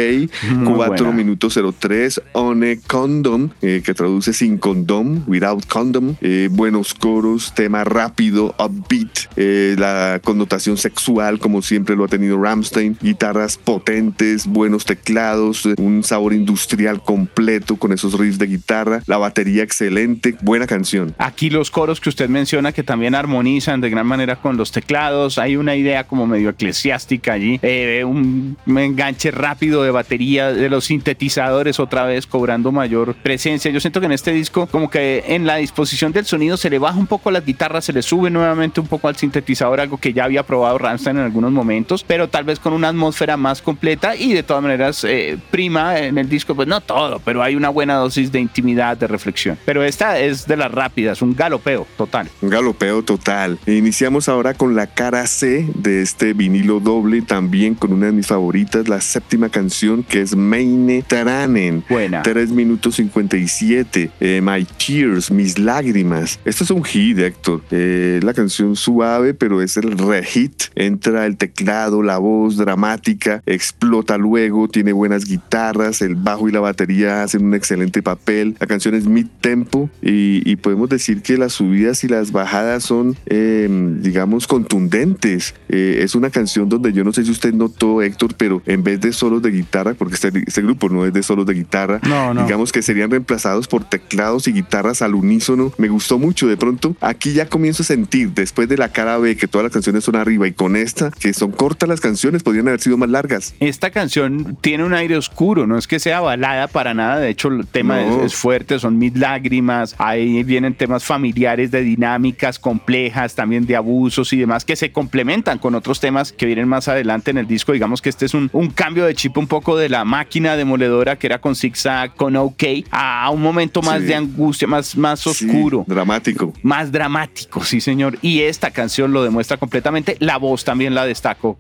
4 0.66 1.14
minutos 1.14 1.60
03, 1.80 2.22
On 2.34 2.64
a 2.64 2.76
Condom, 2.88 3.50
eh, 3.62 3.82
que 3.84 3.94
traduce 3.94 4.34
sin 4.34 4.58
condom, 4.58 5.24
without 5.28 5.66
condom, 5.68 6.16
eh, 6.22 6.50
buenos 6.52 6.94
coros, 6.94 7.54
tema 7.54 7.84
rápido, 7.84 8.56
upbeat, 8.60 9.30
eh, 9.36 9.76
la 9.78 10.20
connotación 10.24 10.78
sexual 10.78 11.40
como 11.40 11.62
siempre 11.62 11.96
lo 11.96 12.06
ha 12.06 12.08
tenido 12.08 12.42
Ramstein, 12.42 12.98
guitarras 13.02 13.58
potentes, 13.58 14.48
buenos 14.48 14.86
teclados, 14.86 15.66
un 15.78 16.04
sabor 16.04 16.34
industrial 16.34 17.02
completo 17.04 17.76
con 17.76 17.92
esos 17.92 18.18
riffs 18.18 18.38
de 18.38 18.48
guitarra, 18.48 19.02
la 19.08 19.18
batería 19.18 19.64
excelente, 19.64 20.36
buena 20.42 20.68
canción. 20.68 21.14
Aquí 21.18 21.31
los 21.50 21.72
coros 21.72 22.00
que 22.00 22.10
usted 22.10 22.30
menciona 22.30 22.72
que 22.72 22.84
también 22.84 23.16
armonizan 23.16 23.82
de 23.82 23.90
gran 23.90 24.08
manera 24.08 24.36
con 24.36 24.58
los 24.58 24.72
teclados, 24.72 25.38
hay 25.38 25.56
una 25.56 25.76
idea 25.76 26.06
como 26.06 26.28
medio 26.28 26.50
eclesiástica 26.50 27.34
allí, 27.34 27.60
eh, 27.62 28.04
un 28.06 28.58
enganche 28.68 29.32
rápido 29.32 29.84
de 29.84 29.92
batería 29.92 30.52
de 30.54 30.70
los 30.70 30.86
sintetizadores 30.86 31.80
otra 31.80 32.06
vez 32.06 32.28
cobrando 32.28 32.72
mayor 32.72 33.16
presencia. 33.16 33.72
Yo 33.72 33.80
siento 33.80 34.00
que 34.00 34.06
en 34.06 34.12
este 34.12 34.32
disco 34.32 34.68
como 34.68 34.90
que 34.90 35.24
en 35.28 35.46
la 35.46 35.58
disposición 35.58 36.12
del 36.12 36.26
sonido 36.26 36.58
se 36.58 36.70
le 36.70 36.80
baja 36.80 36.98
un 36.98 37.08
poco 37.08 37.30
a 37.30 37.32
las 37.32 37.46
guitarras, 37.46 37.86
se 37.86 37.94
le 37.94 38.02
sube 38.02 38.30
nuevamente 38.30 38.80
un 38.80 38.88
poco 38.88 39.08
al 39.08 39.16
sintetizador, 39.16 39.80
algo 39.80 39.98
que 39.98 40.14
ya 40.14 40.26
había 40.26 40.44
probado 40.44 40.78
Rammstein 40.78 41.18
en 41.18 41.24
algunos 41.24 41.52
momentos, 41.52 42.04
pero 42.04 42.30
tal 42.30 42.44
vez 42.44 42.60
con 42.60 42.74
una 42.74 42.90
atmósfera 42.90 43.38
más 43.38 43.62
completa 43.62 44.16
y 44.16 44.34
de 44.34 44.44
todas 44.44 44.64
maneras 44.64 45.04
eh, 45.04 45.38
prima 45.50 46.00
en 46.00 46.18
el 46.18 46.30
disco, 46.30 46.56
pues 46.56 46.68
no 46.68 46.82
todo, 46.82 47.20
pero 47.24 47.44
hay 47.44 47.56
una 47.56 47.70
buena 47.70 47.96
dosis 47.96 48.32
de 48.32 48.40
intimidad, 48.40 48.98
de 48.98 49.08
reflexión. 49.08 49.58
Pero 49.66 49.84
esta 49.84 50.20
es 50.20 50.48
de 50.48 50.58
las 50.58 50.72
rápidas, 50.72 51.21
es 51.22 51.28
un 51.28 51.36
galopeo 51.36 51.88
total. 51.98 52.30
Un 52.42 52.50
galopeo 52.50 53.04
total. 53.04 53.60
E 53.66 53.76
iniciamos 53.76 54.28
ahora 54.28 54.56
con 54.56 54.76
la 54.76 54.88
cara 54.88 55.28
C 55.28 55.68
de 55.76 56.02
este 56.02 56.34
vinilo 56.34 56.80
doble, 56.80 57.22
también 57.22 57.76
con 57.76 57.94
una 57.94 58.08
de 58.08 58.12
mis 58.12 58.28
favoritas, 58.28 58.88
la 58.88 59.02
séptima 59.02 59.50
canción 59.50 60.04
que 60.04 60.22
es 60.22 60.36
Meine 60.36 61.04
Taranen. 61.04 61.84
Buena. 61.88 62.24
3 62.24 62.50
minutos 62.50 62.96
57. 62.96 64.12
Eh, 64.20 64.42
My 64.44 64.66
Tears, 64.66 65.32
mis 65.32 65.60
lágrimas. 65.60 66.40
Esto 66.44 66.64
es 66.64 66.72
un 66.72 66.84
hit, 66.84 67.20
Héctor. 67.20 67.62
Eh, 67.70 68.20
la 68.24 68.34
canción 68.34 68.76
suave, 68.76 69.34
pero 69.34 69.62
es 69.62 69.78
el 69.78 69.98
re-hit. 69.98 70.64
Entra 70.76 71.26
el 71.26 71.38
teclado, 71.38 72.02
la 72.02 72.18
voz 72.18 72.58
dramática, 72.58 73.44
explota 73.46 74.18
luego, 74.18 74.68
tiene 74.68 74.94
buenas 74.94 75.26
guitarras, 75.26 76.02
el 76.02 76.16
bajo 76.16 76.50
y 76.50 76.52
la 76.52 76.60
batería 76.60 77.24
hacen 77.24 77.46
un 77.46 77.54
excelente 77.54 78.02
papel. 78.02 78.56
La 78.60 78.68
canción 78.68 78.96
es 78.96 79.06
mid 79.06 79.28
tempo 79.42 79.90
y, 80.02 80.56
podemos 80.62 80.90
decir 80.90 81.11
que 81.20 81.38
las 81.38 81.54
subidas 81.54 82.04
y 82.04 82.08
las 82.08 82.32
bajadas 82.32 82.84
son, 82.84 83.16
em, 83.26 84.02
digamos, 84.02 84.48
contundentes. 84.48 85.54
Eh, 85.70 86.00
es 86.04 86.16
una 86.16 86.30
canción 86.30 86.70
donde 86.70 86.94
yo 86.94 87.04
no 87.04 87.12
sé 87.14 87.24
si 87.26 87.32
usted 87.32 87.54
notó, 87.54 88.02
Héctor, 88.02 88.36
pero 88.38 88.62
en 88.66 88.84
vez 88.84 89.02
de 89.02 89.14
solos 89.14 89.42
de 89.42 89.52
guitarra, 89.52 89.94
porque 89.94 90.16
este, 90.16 90.32
este 90.46 90.62
grupo 90.62 90.90
no 90.90 91.06
es 91.06 91.14
de 91.14 91.24
solos 91.24 91.46
de 91.46 91.54
guitarra, 91.54 92.00
digamos 92.44 92.72
que 92.72 92.82
serían 92.82 93.12
reemplazados 93.12 93.68
por 93.68 93.84
teclados 93.84 94.48
y 94.48 94.54
guitarras 94.54 95.02
al 95.02 95.16
unísono. 95.16 95.74
Me 95.78 95.90
gustó 95.90 96.18
mucho. 96.18 96.48
De 96.48 96.58
pronto, 96.58 96.96
aquí 97.02 97.34
ya 97.34 97.48
comienzo 97.48 97.84
a 97.84 97.86
sentir, 97.86 98.32
después 98.32 98.68
de 98.70 98.78
la 98.78 98.90
cara 98.90 99.18
B, 99.18 99.36
que 99.36 99.48
todas 99.48 99.64
las 99.64 99.74
canciones 99.74 100.04
son 100.04 100.16
arriba 100.16 100.48
y 100.48 100.54
con 100.54 100.76
esta, 100.76 101.12
que 101.12 101.34
son 101.34 101.52
cortas 101.52 101.90
las 101.90 102.02
canciones, 102.02 102.44
podrían 102.44 102.68
haber 102.68 102.80
sido 102.82 102.98
más 102.98 103.10
largas. 103.10 103.54
Esta 103.60 103.92
canción 103.92 104.58
tiene 104.62 104.84
un 104.84 104.94
aire 104.94 105.18
oscuro, 105.18 105.68
no 105.68 105.78
es 105.78 105.88
que 105.88 106.00
sea 106.00 106.20
balada 106.20 106.68
para 106.68 106.94
nada. 106.94 107.20
De 107.20 107.30
hecho, 107.30 107.50
el 107.50 107.68
tema 107.68 108.02
es, 108.24 108.36
fuerte, 108.36 108.80
son 108.80 108.98
mis 108.98 109.18
lágrimas. 109.18 109.96
Ahí 109.98 110.44
vienen 110.44 110.74
temas 110.74 111.01
familiares 111.04 111.72
de 111.72 111.82
dinámicas 111.82 112.60
complejas, 112.60 113.36
también 113.36 113.66
de 113.66 113.76
abusos 113.76 114.34
y 114.34 114.38
demás, 114.38 114.66
que 114.66 114.76
se 114.76 114.92
complementan 114.92 115.58
con 115.58 115.76
otros 115.76 116.00
temas 116.00 116.32
que 116.32 116.46
vienen 116.46 116.68
más 116.68 116.88
adelante 116.88 117.32
en 117.32 117.38
el 117.38 117.48
disco. 117.48 117.72
Digamos 117.72 118.02
que 118.02 118.10
este 118.10 118.26
es 118.26 118.34
un, 118.34 118.50
un 118.54 118.70
cambio 118.70 119.06
de 119.06 119.16
chip 119.16 119.38
un 119.38 119.48
poco 119.48 119.78
de 119.78 119.90
la 119.90 120.06
máquina 120.06 120.56
demoledora 120.56 121.18
que 121.18 121.28
era 121.28 121.40
con 121.40 121.56
Zigzag, 121.56 122.16
con 122.16 122.36
OK, 122.36 122.64
a 122.92 123.30
un 123.30 123.42
momento 123.42 123.82
más 123.82 124.02
de 124.02 124.16
angustia, 124.16 124.68
más, 124.68 124.96
más 124.96 125.26
oscuro. 125.28 125.84
dramático. 125.88 126.54
Más 126.64 126.92
dramático, 126.92 127.64
sí, 127.64 127.82
señor. 127.82 128.18
Y 128.22 128.42
esta 128.42 128.72
canción 128.72 129.14
lo 129.14 129.24
demuestra 129.24 129.58
completamente. 129.58 130.18
La 130.20 130.38
voz 130.38 130.64
también 130.64 130.96
la 130.96 131.06
destaco. 131.06 131.58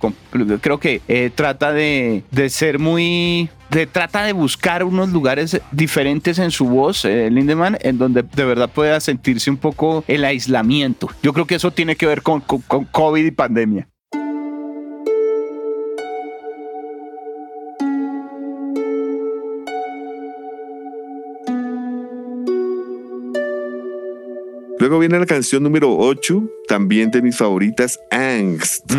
Creo 0.61 0.79
que 0.79 1.01
eh, 1.07 1.31
trata 1.33 1.71
de, 1.71 2.23
de 2.31 2.49
ser 2.49 2.79
muy 2.79 3.49
de, 3.71 3.87
trata 3.87 4.23
de 4.23 4.33
buscar 4.33 4.83
unos 4.83 5.09
lugares 5.09 5.59
diferentes 5.71 6.37
en 6.39 6.51
su 6.51 6.67
voz, 6.67 7.05
eh, 7.05 7.29
Lindemann, 7.31 7.77
en 7.81 7.97
donde 7.97 8.23
de 8.23 8.45
verdad 8.45 8.69
pueda 8.69 8.99
sentirse 8.99 9.49
un 9.49 9.57
poco 9.57 10.03
el 10.07 10.25
aislamiento. 10.25 11.09
Yo 11.23 11.33
creo 11.33 11.47
que 11.47 11.55
eso 11.55 11.71
tiene 11.71 11.95
que 11.95 12.05
ver 12.05 12.21
con, 12.21 12.41
con 12.41 12.85
COVID 12.85 13.25
y 13.25 13.31
pandemia. 13.31 13.87
Luego 24.81 24.97
viene 24.97 25.19
la 25.19 25.27
canción 25.27 25.61
número 25.61 25.95
8, 25.95 26.43
también 26.67 27.11
de 27.11 27.21
mis 27.21 27.37
favoritas, 27.37 27.99
Angst. 28.09 28.91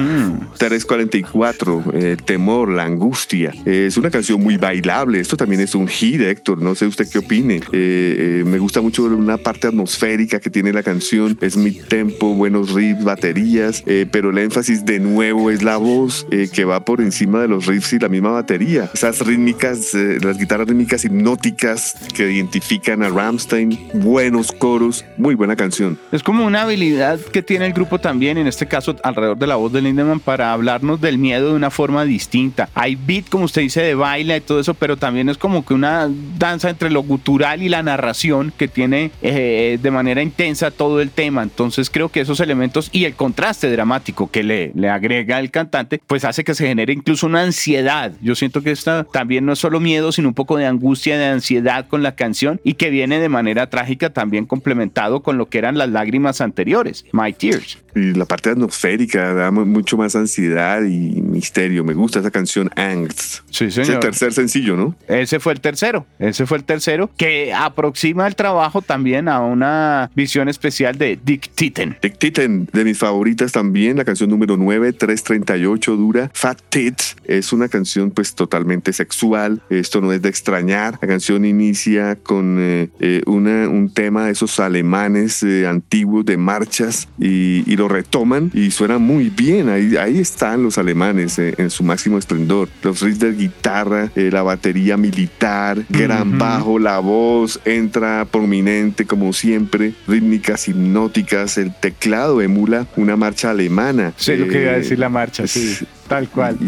344, 0.59 1.81
mm. 1.81 1.91
eh, 1.95 2.17
temor, 2.25 2.69
la 2.69 2.85
angustia. 2.85 3.53
es 3.65 3.97
una 3.97 4.09
canción 4.09 4.41
muy 4.41 4.59
bailable. 4.59 5.19
Esto 5.19 5.37
también 5.37 5.61
es 5.61 5.75
un 5.75 5.89
hit, 5.89 6.21
Héctor. 6.21 6.63
No 6.63 6.77
sé 6.77 6.87
usted 6.87 7.09
qué 7.11 7.19
opine. 7.19 7.57
Eh, 7.57 7.63
eh, 7.73 8.45
me 8.47 8.61
gusta 8.61 8.81
mucho 8.81 9.07
una 9.07 9.39
parte 9.39 9.67
atmosférica 9.67 10.39
que 10.39 10.51
tiene 10.51 10.73
la 10.73 10.85
canción. 10.85 11.37
Es 11.41 11.57
mi 11.57 11.73
tempo, 11.73 12.33
buenos 12.33 12.75
riffs, 12.75 13.03
baterías, 13.03 13.83
pero 14.13 14.31
el 14.31 14.39
énfasis 14.39 14.85
de 14.85 15.01
nuevo 15.01 15.51
es 15.51 15.65
la 15.65 15.79
voz 15.79 16.29
que 16.53 16.65
va 16.65 16.85
por 16.85 17.01
encima 17.01 17.43
de 17.43 17.49
los 17.49 17.67
riffs 17.67 17.93
y 17.95 17.99
la 17.99 18.09
misma 18.09 18.31
batería. 18.31 18.89
Esas 18.95 19.19
rítmicas, 19.27 19.95
las 19.95 20.39
guitarras 20.39 20.69
rítmicas 20.69 21.05
hipnóticas 21.05 21.97
que 22.15 22.31
identifican 22.31 23.03
a 23.03 23.09
Ramstein. 23.09 23.77
Buenos 23.95 24.53
coros, 24.53 25.05
muy 25.17 25.35
buena 25.35 25.57
canción 25.57 25.72
es 26.13 26.23
como 26.23 26.45
una 26.45 26.63
habilidad 26.63 27.19
que 27.21 27.43
tiene 27.43 27.67
el 27.67 27.73
grupo 27.73 27.99
también, 27.99 28.37
en 28.37 28.47
este 28.47 28.67
caso 28.67 28.97
alrededor 29.03 29.39
de 29.39 29.47
la 29.47 29.57
voz 29.57 29.73
de 29.73 29.81
Lindemann, 29.81 30.21
para 30.21 30.53
hablarnos 30.53 31.01
del 31.01 31.19
miedo 31.19 31.51
de 31.51 31.55
una 31.55 31.71
forma 31.71 32.05
distinta. 32.05 32.69
Hay 32.75 32.97
beat, 32.97 33.29
como 33.29 33.45
usted 33.45 33.63
dice, 33.63 33.81
de 33.83 33.95
baile 33.95 34.37
y 34.37 34.41
todo 34.41 34.61
eso, 34.61 34.75
pero 34.75 34.97
también 34.97 35.29
es 35.29 35.39
como 35.39 35.65
que 35.65 35.75
una 35.75 36.11
danza 36.39 36.71
entre 36.71 36.91
lo 36.91 37.03
gutural 37.03 37.63
y 37.63 37.69
la 37.69 37.83
narración 37.83 38.53
que 38.57 38.69
tiene 38.69 39.11
eh, 39.23 39.79
de 39.81 39.91
manera 39.91 40.23
intensa 40.23 40.71
todo 40.71 41.01
el 41.01 41.11
tema. 41.11 41.43
Entonces 41.43 41.91
creo 41.91 42.11
que 42.11 42.21
esos 42.21 42.41
elementos 42.41 42.91
y 42.93 43.05
el 43.05 43.15
contraste 43.15 43.71
dramático 43.71 44.31
que 44.31 44.43
le, 44.43 44.73
le 44.75 44.91
agrega 44.91 45.41
el 45.41 45.51
cantante, 45.51 46.01
pues 46.07 46.25
hace 46.25 46.45
que 46.45 46.55
se 46.55 46.67
genere 46.67 46.93
incluso 46.93 47.27
una 47.27 47.43
ansiedad. 47.43 48.13
Yo 48.21 48.35
siento 48.35 48.63
que 48.63 48.71
esta 48.71 49.05
también 49.05 49.47
no 49.47 49.53
es 49.53 49.59
solo 49.59 49.81
miedo, 49.81 50.13
sino 50.13 50.29
un 50.29 50.35
poco 50.35 50.57
de 50.57 50.67
angustia, 50.67 51.19
de 51.19 51.27
ansiedad 51.27 51.87
con 51.89 52.03
la 52.03 52.15
canción 52.15 52.61
y 52.63 52.75
que 52.75 52.91
viene 52.91 53.21
de 53.21 53.29
manera 53.29 53.71
trágica 53.71 54.11
también 54.11 54.47
complementado 54.47 55.23
con 55.23 55.39
lo 55.39 55.47
que 55.49 55.62
eran 55.63 55.79
las 55.79 55.89
lágrimas 55.89 56.41
anteriores, 56.41 57.05
My 57.13 57.33
Tears. 57.33 57.79
Y 57.95 58.15
la 58.15 58.25
parte 58.25 58.51
atmosférica 58.51 59.35
da 59.35 59.51
mucho 59.51 59.97
más 59.97 60.17
ansiedad 60.17 60.83
y 60.83 61.21
misterio. 61.23 61.85
Me 61.85 61.95
gusta 61.95 62.21
esa 62.21 62.31
canción 62.31 62.71
Angst. 62.77 63.41
Sí, 63.51 63.71
señor. 63.71 63.89
Es 63.89 63.89
el 63.89 64.01
tercer 64.01 64.33
sencillo, 64.33 64.77
¿no? 64.77 64.97
Ese 65.09 65.41
fue 65.41 65.53
el 65.53 65.61
tercero. 65.61 66.07
Ese 66.19 66.47
fue 66.47 66.59
el 66.59 66.65
tercero 66.65 67.11
que 67.17 67.53
aproxima 67.53 68.27
el 68.27 68.35
trabajo 68.35 68.83
también 68.83 69.29
a 69.29 69.41
una 69.41 70.11
visión 70.15 70.49
especial 70.49 70.97
de 70.97 71.19
Dick 71.23 71.51
Titten. 71.55 71.97
Dick 72.03 72.19
Titten, 72.19 72.69
de 72.73 72.85
mis 72.85 72.99
favoritas 72.99 73.53
también, 73.53 73.97
la 73.97 74.05
canción 74.05 74.31
número 74.31 74.57
9, 74.57 74.93
338 74.93 75.97
dura. 75.97 76.31
Fat 76.35 76.61
Tits 76.69 77.17
es 77.25 77.53
una 77.53 77.69
canción 77.69 78.11
pues 78.11 78.35
totalmente 78.35 78.93
sexual. 78.93 79.63
Esto 79.71 80.01
no 80.01 80.13
es 80.13 80.23
de 80.23 80.29
extrañar. 80.29 80.99
La 81.01 81.09
canción 81.09 81.45
inicia 81.45 82.17
con 82.17 82.57
eh, 82.61 82.89
eh, 83.01 83.23
una, 83.27 83.69
un 83.69 83.93
tema 83.93 84.27
de 84.27 84.33
esos 84.33 84.59
alemanes 84.61 85.43
eh, 85.43 85.67
antiguos 85.67 86.25
de 86.25 86.37
marchas 86.37 87.09
y, 87.19 87.63
y, 87.71 87.77
lo 87.83 87.89
retoman 87.89 88.51
y 88.55 88.71
suena 88.71 88.99
muy 88.99 89.29
bien. 89.29 89.69
Ahí, 89.69 89.97
ahí 89.97 90.19
están 90.19 90.63
los 90.63 90.79
alemanes 90.79 91.37
eh, 91.41 91.55
en 91.59 91.69
su 91.69 91.83
máximo 91.83 92.17
esplendor. 92.17 92.69
Los 92.83 93.01
riffs 93.01 93.19
de 93.19 93.33
guitarra, 93.33 94.11
eh, 94.15 94.31
la 94.33 94.45
batería 94.45 94.97
militar, 94.97 95.83
gran 95.89 96.39
bajo, 96.39 96.79
la 96.79 97.01
voz 97.01 97.61
entra 97.65 98.25
prominente 98.31 99.05
como 99.05 99.33
siempre, 99.33 99.95
rítmicas 100.07 100.69
hipnóticas, 100.69 101.59
el 101.59 101.75
teclado 101.75 102.41
emula 102.41 102.87
una 102.97 103.17
marcha 103.17 103.51
alemana. 103.51 104.13
Sé 104.17 104.37
lo 104.37 104.47
que 104.47 104.63
iba 104.63 104.73
a 104.73 104.77
decir 104.77 105.01
la 105.01 105.09
marcha, 105.09 105.49
sí. 105.49 105.79
Tal 106.09 106.29
cual. 106.29 106.59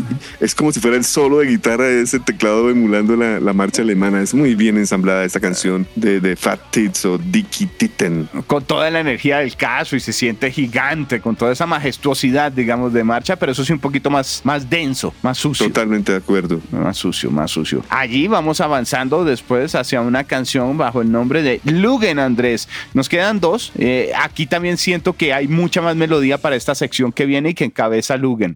Es 0.40 0.54
como 0.54 0.72
si 0.72 0.80
fuera 0.80 0.96
el 0.96 1.04
solo 1.04 1.38
de 1.38 1.46
guitarra 1.46 1.84
de 1.84 2.02
ese 2.02 2.20
teclado 2.20 2.70
emulando 2.70 3.16
la, 3.16 3.40
la 3.40 3.52
marcha 3.52 3.82
alemana. 3.82 4.22
Es 4.22 4.32
muy 4.32 4.54
bien 4.54 4.78
ensamblada 4.78 5.24
esta 5.24 5.40
canción 5.40 5.86
de, 5.96 6.20
de 6.20 6.36
Fat 6.36 6.60
Tits 6.70 7.04
o 7.04 7.18
Dicky 7.18 7.66
Titten. 7.66 8.28
Con 8.46 8.64
toda 8.64 8.90
la 8.90 9.00
energía 9.00 9.38
del 9.38 9.54
caso 9.56 9.96
y 9.96 10.00
se 10.00 10.12
siente 10.12 10.50
gigante, 10.50 11.20
con 11.20 11.36
toda 11.36 11.52
esa 11.52 11.66
majestuosidad, 11.66 12.52
digamos, 12.52 12.92
de 12.92 13.04
marcha, 13.04 13.36
pero 13.36 13.52
eso 13.52 13.64
sí 13.64 13.72
un 13.72 13.78
poquito 13.78 14.10
más, 14.10 14.40
más 14.44 14.68
denso, 14.68 15.14
más 15.22 15.38
sucio. 15.38 15.66
Totalmente 15.66 16.12
de 16.12 16.18
acuerdo. 16.18 16.60
Más 16.70 16.96
sucio, 16.96 17.30
más 17.30 17.50
sucio. 17.50 17.84
Allí 17.90 18.28
vamos 18.28 18.60
avanzando 18.60 19.24
después 19.24 19.74
hacia 19.74 20.00
una 20.00 20.24
canción 20.24 20.78
bajo 20.78 21.02
el 21.02 21.10
nombre 21.10 21.42
de 21.42 21.60
Lugen 21.64 22.18
Andrés. 22.18 22.68
Nos 22.94 23.08
quedan 23.08 23.40
dos. 23.40 23.72
Eh, 23.76 24.12
aquí 24.16 24.46
también 24.46 24.78
siento 24.78 25.14
que 25.14 25.32
hay 25.34 25.48
mucha 25.48 25.82
más 25.82 25.96
melodía 25.96 26.38
para 26.38 26.56
esta 26.56 26.74
sección 26.74 27.12
que 27.12 27.26
viene 27.26 27.50
y 27.50 27.54
que 27.54 27.64
encabeza 27.64 28.16
Lugen. 28.16 28.54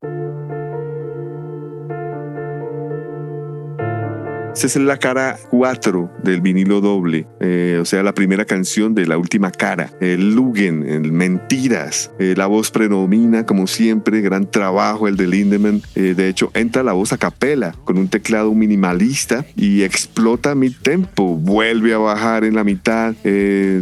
Esta 4.58 4.66
es 4.66 4.74
la 4.74 4.96
cara 4.96 5.38
4 5.50 6.10
del 6.24 6.40
vinilo 6.40 6.80
doble, 6.80 7.28
eh, 7.38 7.78
o 7.80 7.84
sea, 7.84 8.02
la 8.02 8.12
primera 8.12 8.44
canción 8.44 8.92
de 8.92 9.06
la 9.06 9.16
última 9.16 9.52
cara. 9.52 9.92
El 10.00 10.34
Lugen, 10.34 10.84
el 10.84 11.12
Mentiras. 11.12 12.10
Eh, 12.18 12.34
la 12.36 12.48
voz 12.48 12.72
predomina, 12.72 13.46
como 13.46 13.68
siempre, 13.68 14.20
gran 14.20 14.50
trabajo 14.50 15.06
el 15.06 15.16
de 15.16 15.28
Lindemann. 15.28 15.80
Eh, 15.94 16.14
de 16.16 16.28
hecho, 16.28 16.50
entra 16.54 16.82
la 16.82 16.92
voz 16.92 17.12
a 17.12 17.18
capela 17.18 17.76
con 17.84 17.98
un 17.98 18.08
teclado 18.08 18.52
minimalista 18.52 19.46
y 19.54 19.84
explota 19.84 20.56
mi 20.56 20.70
tempo. 20.70 21.36
Vuelve 21.36 21.94
a 21.94 21.98
bajar 21.98 22.42
en 22.42 22.56
la 22.56 22.64
mitad, 22.64 23.14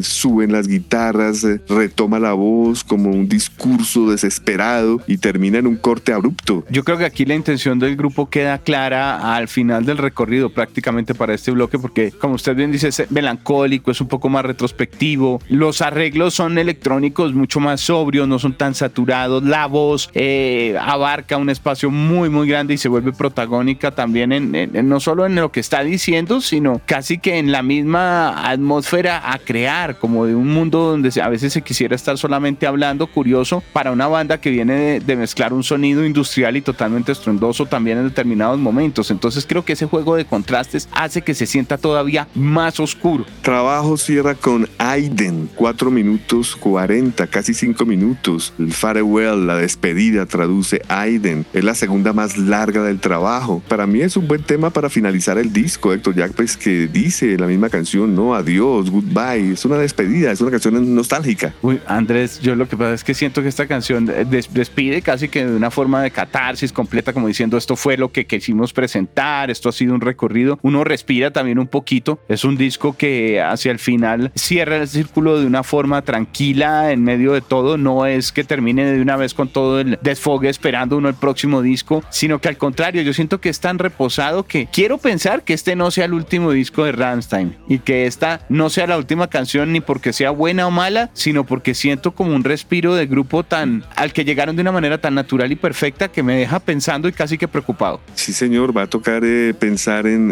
suben 0.02 0.52
las 0.52 0.68
guitarras, 0.68 1.46
retoma 1.70 2.18
la 2.18 2.34
voz 2.34 2.84
como 2.84 3.08
un 3.08 3.30
discurso 3.30 4.10
desesperado 4.10 5.00
y 5.06 5.16
termina 5.16 5.56
en 5.56 5.68
un 5.68 5.76
corte 5.76 6.12
abrupto. 6.12 6.66
Yo 6.68 6.84
creo 6.84 6.98
que 6.98 7.06
aquí 7.06 7.24
la 7.24 7.34
intención 7.34 7.78
del 7.78 7.96
grupo 7.96 8.28
queda 8.28 8.58
clara 8.58 9.34
al 9.34 9.48
final 9.48 9.86
del 9.86 9.96
recorrido 9.96 10.50
prácticamente 10.66 11.14
para 11.14 11.32
este 11.32 11.52
bloque 11.52 11.78
porque, 11.78 12.10
como 12.10 12.34
usted 12.34 12.56
bien 12.56 12.72
dice, 12.72 12.88
es 12.88 13.08
melancólico, 13.10 13.92
es 13.92 14.00
un 14.00 14.08
poco 14.08 14.28
más 14.28 14.44
retrospectivo. 14.44 15.40
Los 15.48 15.80
arreglos 15.80 16.34
son 16.34 16.58
electrónicos 16.58 17.34
mucho 17.34 17.60
más 17.60 17.80
sobrios, 17.80 18.26
no 18.26 18.40
son 18.40 18.54
tan 18.54 18.74
saturados. 18.74 19.44
La 19.44 19.66
voz 19.66 20.10
eh, 20.14 20.76
abarca 20.80 21.36
un 21.36 21.50
espacio 21.50 21.90
muy, 21.90 22.28
muy 22.30 22.48
grande 22.48 22.74
y 22.74 22.78
se 22.78 22.88
vuelve 22.88 23.12
protagónica 23.12 23.92
también 23.92 24.32
en, 24.32 24.88
no 24.88 24.98
solo 24.98 25.24
en 25.24 25.36
lo 25.36 25.52
que 25.52 25.60
está 25.60 25.84
diciendo, 25.84 26.40
sino 26.40 26.80
casi 26.84 27.18
que 27.18 27.38
en 27.38 27.52
la 27.52 27.62
misma 27.62 28.50
atmósfera 28.50 29.32
a 29.32 29.38
crear, 29.38 29.98
como 29.98 30.26
de 30.26 30.34
un 30.34 30.48
mundo 30.48 30.90
donde 30.90 31.12
a 31.22 31.28
veces 31.28 31.52
se 31.52 31.62
quisiera 31.62 31.94
estar 31.94 32.18
solamente 32.18 32.66
hablando, 32.66 33.06
curioso, 33.06 33.62
para 33.72 33.92
una 33.92 34.08
banda 34.08 34.40
que 34.40 34.50
viene 34.50 35.00
de, 35.00 35.16
mezclar 35.16 35.52
un 35.52 35.62
sonido 35.62 36.04
industrial 36.04 36.56
y 36.56 36.60
totalmente 36.60 37.12
estruendoso 37.12 37.66
también 37.66 37.98
en 37.98 38.08
determinados 38.08 38.58
momentos. 38.58 39.10
Entonces 39.10 39.46
creo 39.48 39.64
que 39.64 39.74
ese 39.74 39.86
juego 39.86 40.16
de 40.16 40.24
contrastes 40.56 40.88
hace 40.92 41.22
que 41.22 41.34
se 41.34 41.46
sienta 41.46 41.76
todavía 41.76 42.28
más 42.34 42.80
oscuro. 42.80 43.26
Trabajo 43.42 43.96
cierra 43.96 44.34
con 44.34 44.68
Aiden, 44.78 45.50
4 45.54 45.90
minutos 45.90 46.56
40, 46.56 47.26
casi 47.26 47.52
5 47.52 47.84
minutos. 47.84 48.54
El 48.58 48.72
farewell, 48.72 49.46
la 49.46 49.56
despedida, 49.56 50.24
traduce 50.24 50.80
Aiden. 50.88 51.44
Es 51.52 51.62
la 51.62 51.74
segunda 51.74 52.12
más 52.12 52.38
larga 52.38 52.82
del 52.82 53.00
trabajo. 53.00 53.62
Para 53.68 53.86
mí 53.86 54.00
es 54.00 54.16
un 54.16 54.26
buen 54.26 54.42
tema 54.42 54.70
para 54.70 54.88
finalizar 54.88 55.36
el 55.36 55.52
disco, 55.52 55.92
Héctor 55.92 56.14
Jack, 56.14 56.32
pues 56.32 56.56
que 56.56 56.86
dice 56.86 57.36
la 57.36 57.46
misma 57.46 57.68
canción, 57.68 58.14
no, 58.14 58.34
adiós, 58.34 58.90
goodbye. 58.90 59.52
Es 59.52 59.64
una 59.66 59.76
despedida, 59.76 60.32
es 60.32 60.40
una 60.40 60.50
canción 60.50 60.94
nostálgica. 60.94 61.52
Uy, 61.60 61.80
Andrés, 61.86 62.40
yo 62.40 62.54
lo 62.54 62.66
que 62.66 62.76
pasa 62.76 62.94
es 62.94 63.04
que 63.04 63.12
siento 63.12 63.42
que 63.42 63.48
esta 63.48 63.66
canción 63.66 64.06
despide 64.06 65.02
casi 65.02 65.28
que 65.28 65.44
de 65.44 65.54
una 65.54 65.70
forma 65.70 66.02
de 66.02 66.10
catarsis 66.10 66.72
completa, 66.72 67.12
como 67.12 67.28
diciendo 67.28 67.58
esto 67.58 67.76
fue 67.76 67.98
lo 67.98 68.10
que 68.10 68.26
quisimos 68.26 68.72
presentar, 68.72 69.50
esto 69.50 69.68
ha 69.68 69.72
sido 69.72 69.94
un 69.94 70.00
recorrido. 70.00 70.45
Uno 70.62 70.84
respira 70.84 71.30
también 71.30 71.58
un 71.58 71.66
poquito. 71.66 72.20
Es 72.28 72.44
un 72.44 72.56
disco 72.56 72.96
que 72.96 73.40
hacia 73.40 73.72
el 73.72 73.78
final 73.78 74.32
cierra 74.34 74.76
el 74.76 74.88
círculo 74.88 75.40
de 75.40 75.46
una 75.46 75.62
forma 75.62 76.02
tranquila 76.02 76.92
en 76.92 77.02
medio 77.02 77.32
de 77.32 77.40
todo. 77.40 77.78
No 77.78 78.06
es 78.06 78.32
que 78.32 78.44
termine 78.44 78.84
de 78.84 79.00
una 79.00 79.16
vez 79.16 79.34
con 79.34 79.48
todo 79.48 79.80
el 79.80 79.98
desfogue 80.02 80.48
esperando 80.48 80.96
uno 80.96 81.08
el 81.08 81.14
próximo 81.14 81.62
disco, 81.62 82.02
sino 82.10 82.40
que 82.40 82.48
al 82.48 82.56
contrario, 82.56 83.02
yo 83.02 83.12
siento 83.12 83.40
que 83.40 83.48
es 83.48 83.60
tan 83.60 83.78
reposado 83.78 84.44
que 84.44 84.68
quiero 84.72 84.98
pensar 84.98 85.42
que 85.42 85.54
este 85.54 85.76
no 85.76 85.90
sea 85.90 86.06
el 86.06 86.14
último 86.14 86.52
disco 86.52 86.84
de 86.84 86.92
Rammstein 86.92 87.56
y 87.68 87.78
que 87.78 88.06
esta 88.06 88.40
no 88.48 88.70
sea 88.70 88.86
la 88.86 88.98
última 88.98 89.28
canción 89.28 89.72
ni 89.72 89.80
porque 89.80 90.12
sea 90.12 90.30
buena 90.30 90.66
o 90.66 90.70
mala, 90.70 91.10
sino 91.12 91.44
porque 91.44 91.74
siento 91.74 92.12
como 92.12 92.34
un 92.34 92.44
respiro 92.44 92.94
de 92.94 93.06
grupo 93.06 93.42
tan 93.42 93.84
al 93.96 94.12
que 94.12 94.24
llegaron 94.24 94.56
de 94.56 94.62
una 94.62 94.72
manera 94.72 94.98
tan 94.98 95.14
natural 95.14 95.50
y 95.52 95.56
perfecta 95.56 96.08
que 96.08 96.22
me 96.22 96.36
deja 96.36 96.60
pensando 96.60 97.08
y 97.08 97.12
casi 97.12 97.38
que 97.38 97.48
preocupado. 97.48 98.00
Sí, 98.14 98.32
señor, 98.32 98.76
va 98.76 98.82
a 98.82 98.86
tocar 98.86 99.22
eh, 99.24 99.54
pensar 99.58 100.06
en, 100.06 100.25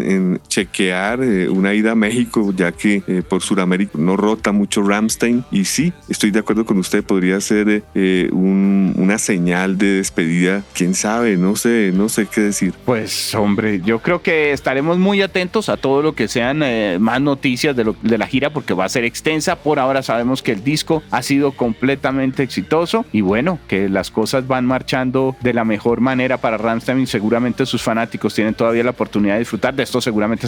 chequear 0.47 1.23
eh, 1.23 1.49
una 1.49 1.73
ida 1.73 1.91
a 1.91 1.95
México, 1.95 2.53
ya 2.55 2.71
que 2.71 3.03
eh, 3.07 3.21
por 3.27 3.41
Sudamérica 3.41 3.97
no 3.97 4.17
rota 4.17 4.51
mucho 4.51 4.81
Ramstein. 4.81 5.43
Y 5.51 5.65
sí, 5.65 5.93
estoy 6.09 6.31
de 6.31 6.39
acuerdo 6.39 6.65
con 6.65 6.77
usted, 6.77 7.03
podría 7.03 7.39
ser 7.41 7.83
una 8.31 9.17
señal 9.17 9.77
de 9.77 9.97
despedida. 9.97 10.63
Quién 10.73 10.93
sabe, 10.93 11.37
no 11.37 11.55
sé, 11.55 11.91
no 11.93 12.09
sé 12.09 12.27
qué 12.27 12.41
decir. 12.41 12.73
Pues, 12.85 13.33
hombre, 13.35 13.81
yo 13.81 13.99
creo 13.99 14.21
que 14.21 14.51
estaremos 14.51 14.97
muy 14.97 15.21
atentos 15.21 15.69
a 15.69 15.77
todo 15.77 16.01
lo 16.01 16.13
que 16.13 16.27
sean 16.27 16.63
más 17.01 17.21
noticias 17.21 17.75
de, 17.75 17.93
de 18.01 18.17
la 18.17 18.27
gira, 18.27 18.51
porque 18.51 18.73
va 18.73 18.85
a 18.85 18.89
ser 18.89 19.03
extensa. 19.03 19.55
Por 19.55 19.79
ahora 19.79 20.03
sabemos 20.03 20.41
que 20.41 20.51
el 20.51 20.63
disco 20.63 21.03
ha 21.11 21.21
sido 21.21 21.51
completamente 21.51 22.43
exitoso 22.43 23.05
y 23.11 23.21
bueno, 23.21 23.59
que 23.67 23.89
las 23.89 24.11
cosas 24.11 24.47
van 24.47 24.65
marchando 24.65 25.35
de 25.41 25.53
la 25.53 25.65
mejor 25.65 26.01
manera 26.01 26.37
para 26.37 26.57
Ramstein 26.57 27.01
y 27.01 27.07
seguramente 27.07 27.65
sus 27.65 27.81
fanáticos 27.81 28.33
tienen 28.33 28.53
todavía 28.53 28.83
la 28.83 28.91
oportunidad 28.91 29.33
de 29.35 29.39
disfrutar 29.39 29.73
de 29.73 29.84
esto, 29.85 30.01
seguramente 30.01 30.47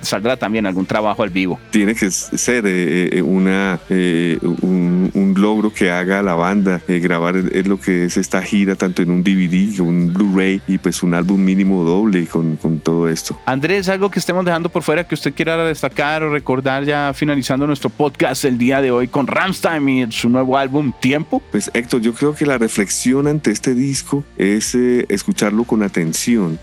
saldrá, 0.00 0.36
también 0.36 0.66
algún 0.66 0.86
trabajo 0.86 1.22
al 1.22 1.30
vivo. 1.30 1.58
Tiene 1.70 1.94
que 1.94 2.10
ser 2.10 2.64
eh, 2.66 3.18
eh, 3.18 3.22
una, 3.22 3.78
eh, 3.90 4.38
un, 4.42 5.34
logro 5.36 5.70
que 5.70 5.90
haga 5.90 6.22
la 6.22 6.34
banda, 6.34 6.80
grabar 6.88 7.36
es 7.36 7.66
lo 7.66 7.78
que 7.78 8.06
es 8.06 8.16
esta 8.16 8.40
gira, 8.40 8.74
tanto 8.74 9.02
en 9.02 9.10
un 9.10 9.22
DVD, 9.22 9.80
un 9.80 10.14
Blu-ray 10.14 10.62
y 10.66 10.78
pues 10.78 11.02
un 11.02 11.12
álbum 11.12 11.44
mínimo 11.44 11.84
doble 11.84 12.26
con, 12.26 12.56
con 12.56 12.78
todo 12.78 13.06
esto. 13.06 13.38
Andrés, 13.44 13.90
algo 13.90 14.10
que 14.10 14.18
estemos 14.18 14.46
dejando 14.46 14.70
por 14.70 14.82
fuera 14.82 15.04
que 15.06 15.14
usted 15.14 15.34
quiera 15.34 15.62
destacar 15.66 16.22
o 16.22 16.30
recordar 16.30 16.84
ya 16.84 17.12
finalizando 17.14 17.66
nuestro 17.66 17.90
podcast 17.90 18.46
el 18.46 18.56
día 18.56 18.80
de 18.80 18.90
hoy 18.90 19.08
con 19.08 19.26
Ramstein 19.26 19.88
y 19.88 20.10
su 20.10 20.30
nuevo 20.30 20.56
álbum 20.56 20.94
Tiempo. 21.00 21.42
Pues 21.50 21.70
Héctor, 21.74 22.00
yo 22.00 22.14
creo 22.14 22.34
que 22.34 22.46
la 22.46 22.56
reflexión 22.56 23.26
ante 23.26 23.50
este 23.50 23.74
disco 23.74 24.24
es 24.38 24.74
escucharlo 24.74 25.64
con 25.64 25.82
atención. 25.82 26.58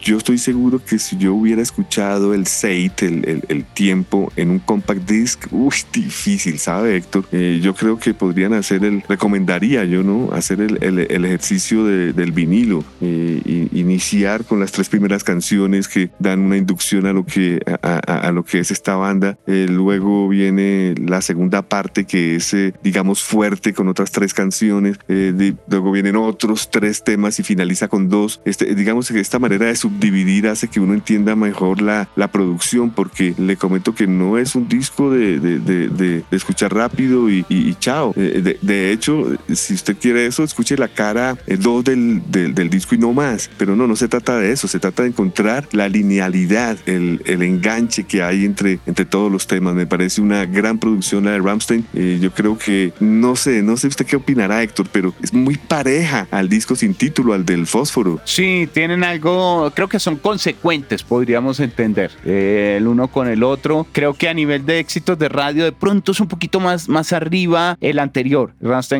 yo 0.00 0.16
estoy 0.16 0.38
seguro 0.38 0.80
que 0.82 0.98
si 0.98 1.18
yo 1.18 1.34
hubiera 1.34 1.55
escuchado 1.62 2.34
el 2.34 2.46
Seit, 2.46 3.02
el, 3.02 3.44
el, 3.48 3.64
tiempo, 3.64 4.32
en 4.36 4.50
un 4.50 4.58
compact 4.58 5.08
disc, 5.08 5.46
uy, 5.50 5.74
difícil, 5.92 6.58
¿sabe, 6.58 6.96
Héctor? 6.96 7.24
Eh, 7.32 7.60
yo 7.62 7.74
creo 7.74 7.98
que 7.98 8.14
podrían 8.14 8.52
hacer 8.54 8.84
el, 8.84 9.02
recomendaría 9.08 9.84
yo, 9.84 10.02
¿no? 10.02 10.32
Hacer 10.32 10.60
el, 10.60 10.78
el 10.82 11.24
ejercicio 11.24 11.84
del 11.84 12.32
vinilo, 12.32 12.84
eh, 13.00 13.68
iniciar 13.72 14.44
con 14.44 14.60
las 14.60 14.72
tres 14.72 14.88
primeras 14.88 15.24
canciones 15.24 15.88
que 15.88 16.10
dan 16.18 16.40
una 16.40 16.56
inducción 16.56 17.06
a 17.06 17.12
lo 17.12 17.24
que, 17.24 17.60
a, 17.82 17.96
a, 17.98 18.32
lo 18.32 18.44
que 18.44 18.60
es 18.60 18.70
esta 18.70 18.96
banda. 18.96 19.38
Eh, 19.46 19.66
luego 19.68 20.28
viene 20.28 20.94
la 20.98 21.20
segunda 21.20 21.62
parte 21.62 22.04
que 22.04 22.36
es, 22.36 22.54
digamos, 22.82 23.22
fuerte 23.22 23.72
con 23.72 23.88
otras 23.88 24.10
tres 24.10 24.34
canciones. 24.34 24.98
luego 25.08 25.92
vienen 25.92 26.16
otros 26.16 26.70
tres 26.70 27.02
temas 27.04 27.38
y 27.38 27.42
finaliza 27.42 27.88
con 27.88 28.08
dos. 28.08 28.40
Este, 28.44 28.74
digamos 28.74 29.08
que 29.08 29.20
esta 29.20 29.38
manera 29.38 29.66
de 29.66 29.76
subdividir 29.76 30.48
hace 30.48 30.68
que 30.68 30.80
uno 30.80 30.94
entienda 30.94 31.34
mejor 31.46 31.80
la, 31.80 32.08
la 32.16 32.28
producción, 32.28 32.90
porque 32.90 33.34
le 33.38 33.56
comento 33.56 33.94
que 33.94 34.06
no 34.06 34.38
es 34.38 34.54
un 34.54 34.68
disco 34.68 35.10
de, 35.10 35.38
de, 35.38 35.88
de, 35.88 36.24
escuchar 36.30 36.74
rápido 36.74 37.30
y, 37.30 37.44
y, 37.48 37.74
chao. 37.76 38.12
Eh, 38.16 38.58
de, 38.60 38.92
hecho, 38.92 39.36
si 39.52 39.74
usted 39.74 39.96
quiere 39.96 40.26
eso, 40.26 40.42
escuche 40.42 40.76
la 40.76 40.88
cara 40.88 41.36
2 41.46 41.84
del, 41.84 42.22
del, 42.30 42.54
del, 42.54 42.70
disco 42.70 42.94
y 42.94 42.98
no 42.98 43.12
más. 43.12 43.50
Pero 43.56 43.76
no, 43.76 43.86
no 43.86 43.96
se 43.96 44.08
trata 44.08 44.36
de 44.38 44.52
eso, 44.52 44.68
se 44.68 44.78
trata 44.78 45.02
de 45.02 45.10
encontrar 45.10 45.68
la 45.72 45.88
linealidad, 45.88 46.76
el, 46.86 47.22
el 47.24 47.42
enganche 47.42 48.04
que 48.04 48.22
hay 48.22 48.44
entre, 48.44 48.80
entre 48.86 49.04
todos 49.04 49.30
los 49.30 49.46
temas. 49.46 49.74
Me 49.74 49.86
parece 49.86 50.20
una 50.20 50.44
gran 50.46 50.78
producción 50.78 51.24
la 51.24 51.32
de 51.32 51.38
Ramstein. 51.38 51.86
Eh, 51.94 52.18
yo 52.20 52.32
creo 52.32 52.58
que, 52.58 52.92
no 53.00 53.36
sé, 53.36 53.62
no 53.62 53.76
sé 53.76 53.86
usted 53.86 54.06
qué 54.06 54.16
opinará, 54.16 54.62
Héctor, 54.62 54.88
pero 54.90 55.14
es 55.22 55.32
muy 55.32 55.56
pareja 55.56 56.26
al 56.30 56.48
disco 56.48 56.74
sin 56.74 56.94
título, 56.94 57.32
al 57.32 57.44
del 57.44 57.66
fósforo. 57.66 58.20
Sí, 58.24 58.68
tienen 58.72 59.04
algo, 59.04 59.70
creo 59.74 59.88
que 59.88 59.98
son 59.98 60.16
consecuentes 60.16 61.02
podríamos 61.36 61.60
entender 61.60 62.12
eh, 62.24 62.76
el 62.78 62.86
uno 62.86 63.08
con 63.08 63.28
el 63.28 63.42
otro. 63.42 63.86
Creo 63.92 64.14
que 64.14 64.26
a 64.26 64.32
nivel 64.32 64.64
de 64.64 64.78
éxitos 64.78 65.18
de 65.18 65.28
radio, 65.28 65.64
de 65.64 65.72
pronto 65.72 66.12
es 66.12 66.20
un 66.20 66.28
poquito 66.28 66.60
más, 66.60 66.88
más 66.88 67.12
arriba 67.12 67.76
el 67.82 67.98
anterior. 67.98 68.54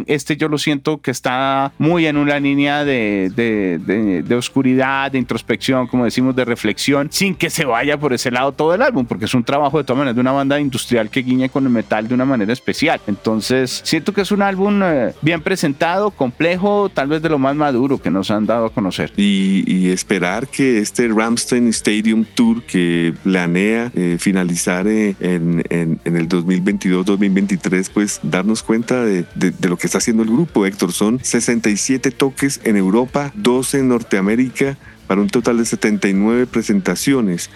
este 0.07 0.37
yo 0.37 0.49
lo 0.49 0.59
siento 0.59 1.01
que 1.01 1.11
está 1.11 1.73
muy 1.79 2.05
en 2.07 2.19
una 2.19 2.39
línea 2.39 2.85
de, 2.85 3.33
de, 3.35 4.23
de, 4.23 4.35
oscuridad, 4.35 5.13
de 5.13 5.19
introspección, 5.19 5.87
como 5.87 6.05
decimos, 6.05 6.37
de 6.37 6.45
reflexión, 6.45 7.09
sin 7.11 7.35
que 7.35 7.49
se 7.49 7.65
vaya 7.65 7.99
por 7.99 8.13
ese 8.13 8.31
lado 8.31 8.53
todo 8.53 8.75
el 8.75 8.83
álbum, 8.83 9.07
porque 9.07 9.25
es 9.25 9.33
un 9.33 9.43
trabajo 9.43 9.79
de 9.79 9.85
todas 9.85 9.97
maneras 9.97 10.17
de 10.17 10.21
una 10.21 10.33
banda 10.33 10.61
industrial 10.61 11.09
que 11.09 11.23
guiña 11.23 11.49
con 11.49 11.65
el 11.65 11.71
metal 11.71 12.07
de 12.07 12.13
una 12.13 12.27
manera 12.27 12.53
especial. 12.53 13.01
Entonces, 13.07 13.81
siento 13.83 14.13
que 14.13 14.21
es 14.21 14.31
un 14.31 14.43
álbum 14.43 14.83
eh, 14.83 15.15
bien 15.23 15.41
presentado, 15.41 16.11
complejo, 16.11 16.91
tal 16.91 17.09
vez 17.09 17.23
de 17.23 17.31
lo 17.31 17.39
más 17.39 17.57
maduro 17.57 17.97
que 17.97 18.11
nos 18.11 18.31
han 18.31 18.45
dado 18.45 18.67
a 18.67 18.71
conocer. 18.71 19.11
Y, 19.17 19.65
y 19.67 19.91
esperar 19.91 20.49
que 20.49 20.81
este 20.81 21.09
Ramstein 21.09 21.69
Stadium 21.69 22.26
Tour 22.27 22.63
que 22.63 23.15
planea 23.23 23.91
eh, 23.95 24.17
finalizar 24.19 24.87
eh, 24.87 25.17
en, 25.21 25.65
en, 25.71 26.17
el 26.17 26.29
2022-2023, 26.29 27.91
pues 27.93 28.21
darnos 28.23 28.63
cuenta 28.63 29.05
de, 29.05 29.25
de, 29.35 29.51
de, 29.51 29.69
lo 29.69 29.77
que 29.77 29.87
está 29.87 29.99
haciendo 29.99 30.23
el 30.23 30.31
grupo, 30.31 30.67
Héctor. 30.67 30.93
Son 30.93 31.19
67 31.23 32.11
toques 32.11 32.61
en 32.65 32.77
Europa, 32.77 33.33
12 33.35 33.81
en 33.81 33.89
Norteamérica, 33.89 34.77
para 35.07 35.21
un 35.21 35.29
total 35.29 35.59
de 35.59 35.65
79 35.65 36.47
presentaciones. 36.47 37.51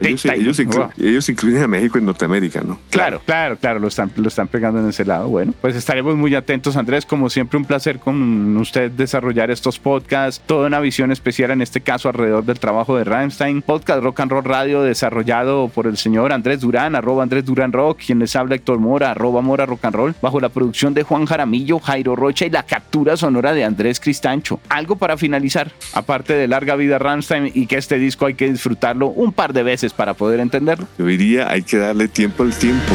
Ellos, 0.00 0.58
ellos, 0.98 1.28
incluyen 1.28 1.62
a 1.62 1.68
México 1.68 1.98
en 1.98 2.06
Norteamérica, 2.06 2.62
¿no? 2.62 2.78
Claro, 2.90 3.20
claro, 3.24 3.56
claro, 3.56 3.78
lo 3.78 3.88
están, 3.88 4.10
lo 4.16 4.28
están 4.28 4.48
pegando 4.48 4.80
en 4.80 4.88
ese 4.88 5.04
lado. 5.04 5.28
Bueno, 5.28 5.52
pues 5.60 5.76
estaremos 5.76 6.16
muy 6.16 6.34
atentos, 6.34 6.76
Andrés. 6.76 7.04
Como 7.04 7.30
siempre, 7.30 7.58
un 7.58 7.64
placer 7.64 7.98
con 7.98 8.56
usted 8.56 8.90
desarrollar 8.90 9.50
estos 9.50 9.78
podcasts, 9.78 10.42
toda 10.46 10.66
una 10.66 10.80
visión 10.80 11.12
especial 11.12 11.50
en 11.50 11.62
este 11.62 11.80
caso 11.80 12.08
alrededor 12.08 12.44
del 12.44 12.58
trabajo 12.58 12.96
de 12.96 13.04
Rammstein. 13.04 13.62
Podcast 13.62 14.02
Rock 14.02 14.20
and 14.20 14.32
Roll 14.32 14.44
Radio 14.44 14.82
desarrollado 14.82 15.68
por 15.68 15.86
el 15.86 15.96
señor 15.96 16.32
Andrés 16.32 16.60
Durán, 16.60 16.94
arroba 16.94 17.22
Andrés 17.22 17.44
Durán 17.44 17.72
Rock, 17.72 18.00
quien 18.06 18.18
les 18.18 18.34
habla 18.34 18.54
Héctor 18.54 18.78
Mora, 18.78 19.10
arroba 19.10 19.42
Mora 19.42 19.66
Rock 19.66 19.84
and 19.84 19.94
Roll, 19.94 20.14
bajo 20.22 20.40
la 20.40 20.48
producción 20.48 20.94
de 20.94 21.02
Juan 21.02 21.26
Jaramillo, 21.26 21.78
Jairo 21.78 22.16
Rocha 22.16 22.46
y 22.46 22.50
la 22.50 22.64
captura 22.64 23.16
sonora 23.16 23.52
de 23.52 23.64
Andrés 23.64 24.00
Cristancho. 24.00 24.60
Algo 24.68 24.96
para 24.96 25.16
finalizar, 25.16 25.72
aparte 25.92 26.32
de 26.32 26.48
larga 26.48 26.76
vida 26.76 26.98
Rammstein 26.98 27.50
y 27.54 27.66
que 27.66 27.76
este 27.76 27.98
disco 27.98 28.26
hay 28.26 28.34
que 28.34 28.50
disfrutarlo 28.50 29.08
un 29.08 29.32
par 29.32 29.52
de 29.52 29.62
veces 29.66 29.92
para 29.92 30.14
poder 30.14 30.40
entenderlo. 30.40 30.88
Yo 30.98 31.04
diría, 31.04 31.50
hay 31.50 31.62
que 31.62 31.76
darle 31.76 32.08
tiempo 32.08 32.42
al 32.42 32.54
tiempo. 32.54 32.94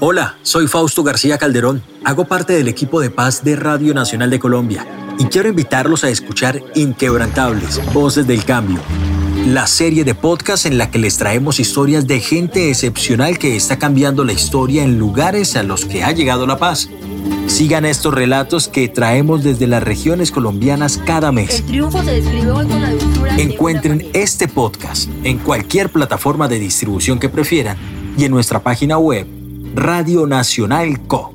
Hola, 0.00 0.36
soy 0.42 0.68
Fausto 0.68 1.02
García 1.02 1.38
Calderón. 1.38 1.82
Hago 2.04 2.24
parte 2.26 2.52
del 2.52 2.68
equipo 2.68 3.00
de 3.00 3.10
paz 3.10 3.42
de 3.42 3.56
Radio 3.56 3.94
Nacional 3.94 4.30
de 4.30 4.38
Colombia 4.38 4.86
y 5.18 5.24
quiero 5.24 5.48
invitarlos 5.48 6.04
a 6.04 6.08
escuchar 6.08 6.62
Inquebrantables, 6.76 7.80
Voces 7.92 8.24
del 8.28 8.44
Cambio, 8.44 8.78
la 9.48 9.66
serie 9.66 10.04
de 10.04 10.14
podcast 10.14 10.66
en 10.66 10.78
la 10.78 10.92
que 10.92 11.00
les 11.00 11.18
traemos 11.18 11.58
historias 11.58 12.06
de 12.06 12.20
gente 12.20 12.68
excepcional 12.68 13.38
que 13.38 13.56
está 13.56 13.80
cambiando 13.80 14.24
la 14.24 14.32
historia 14.32 14.84
en 14.84 15.00
lugares 15.00 15.56
a 15.56 15.64
los 15.64 15.84
que 15.84 16.04
ha 16.04 16.12
llegado 16.12 16.46
la 16.46 16.58
paz. 16.58 16.88
Sigan 17.46 17.84
estos 17.84 18.14
relatos 18.14 18.68
que 18.68 18.88
traemos 18.88 19.42
desde 19.42 19.66
las 19.66 19.82
regiones 19.82 20.30
colombianas 20.30 20.98
cada 20.98 21.32
mes. 21.32 21.64
Encuentren 23.38 24.08
este 24.12 24.48
podcast 24.48 25.08
en 25.24 25.38
cualquier 25.38 25.90
plataforma 25.90 26.48
de 26.48 26.58
distribución 26.58 27.18
que 27.18 27.28
prefieran 27.28 27.76
y 28.16 28.24
en 28.24 28.32
nuestra 28.32 28.60
página 28.60 28.98
web 28.98 29.26
Radio 29.74 30.26
Nacional 30.26 31.06
Co. 31.06 31.34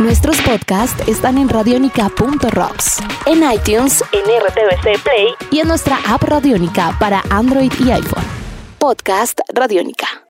Nuestros 0.00 0.40
podcasts 0.42 1.06
están 1.06 1.38
en 1.38 1.48
radionica.rocks, 1.48 2.98
en 3.26 3.42
iTunes, 3.50 4.02
en 4.12 4.22
RTVC 4.22 5.00
Play 5.02 5.28
y 5.52 5.60
en 5.60 5.68
nuestra 5.68 5.98
app 6.08 6.22
Radionica 6.24 6.96
para 6.98 7.22
Android 7.30 7.72
y 7.78 7.90
iPhone. 7.92 8.24
Podcast 8.80 9.40
Radionica. 9.54 10.22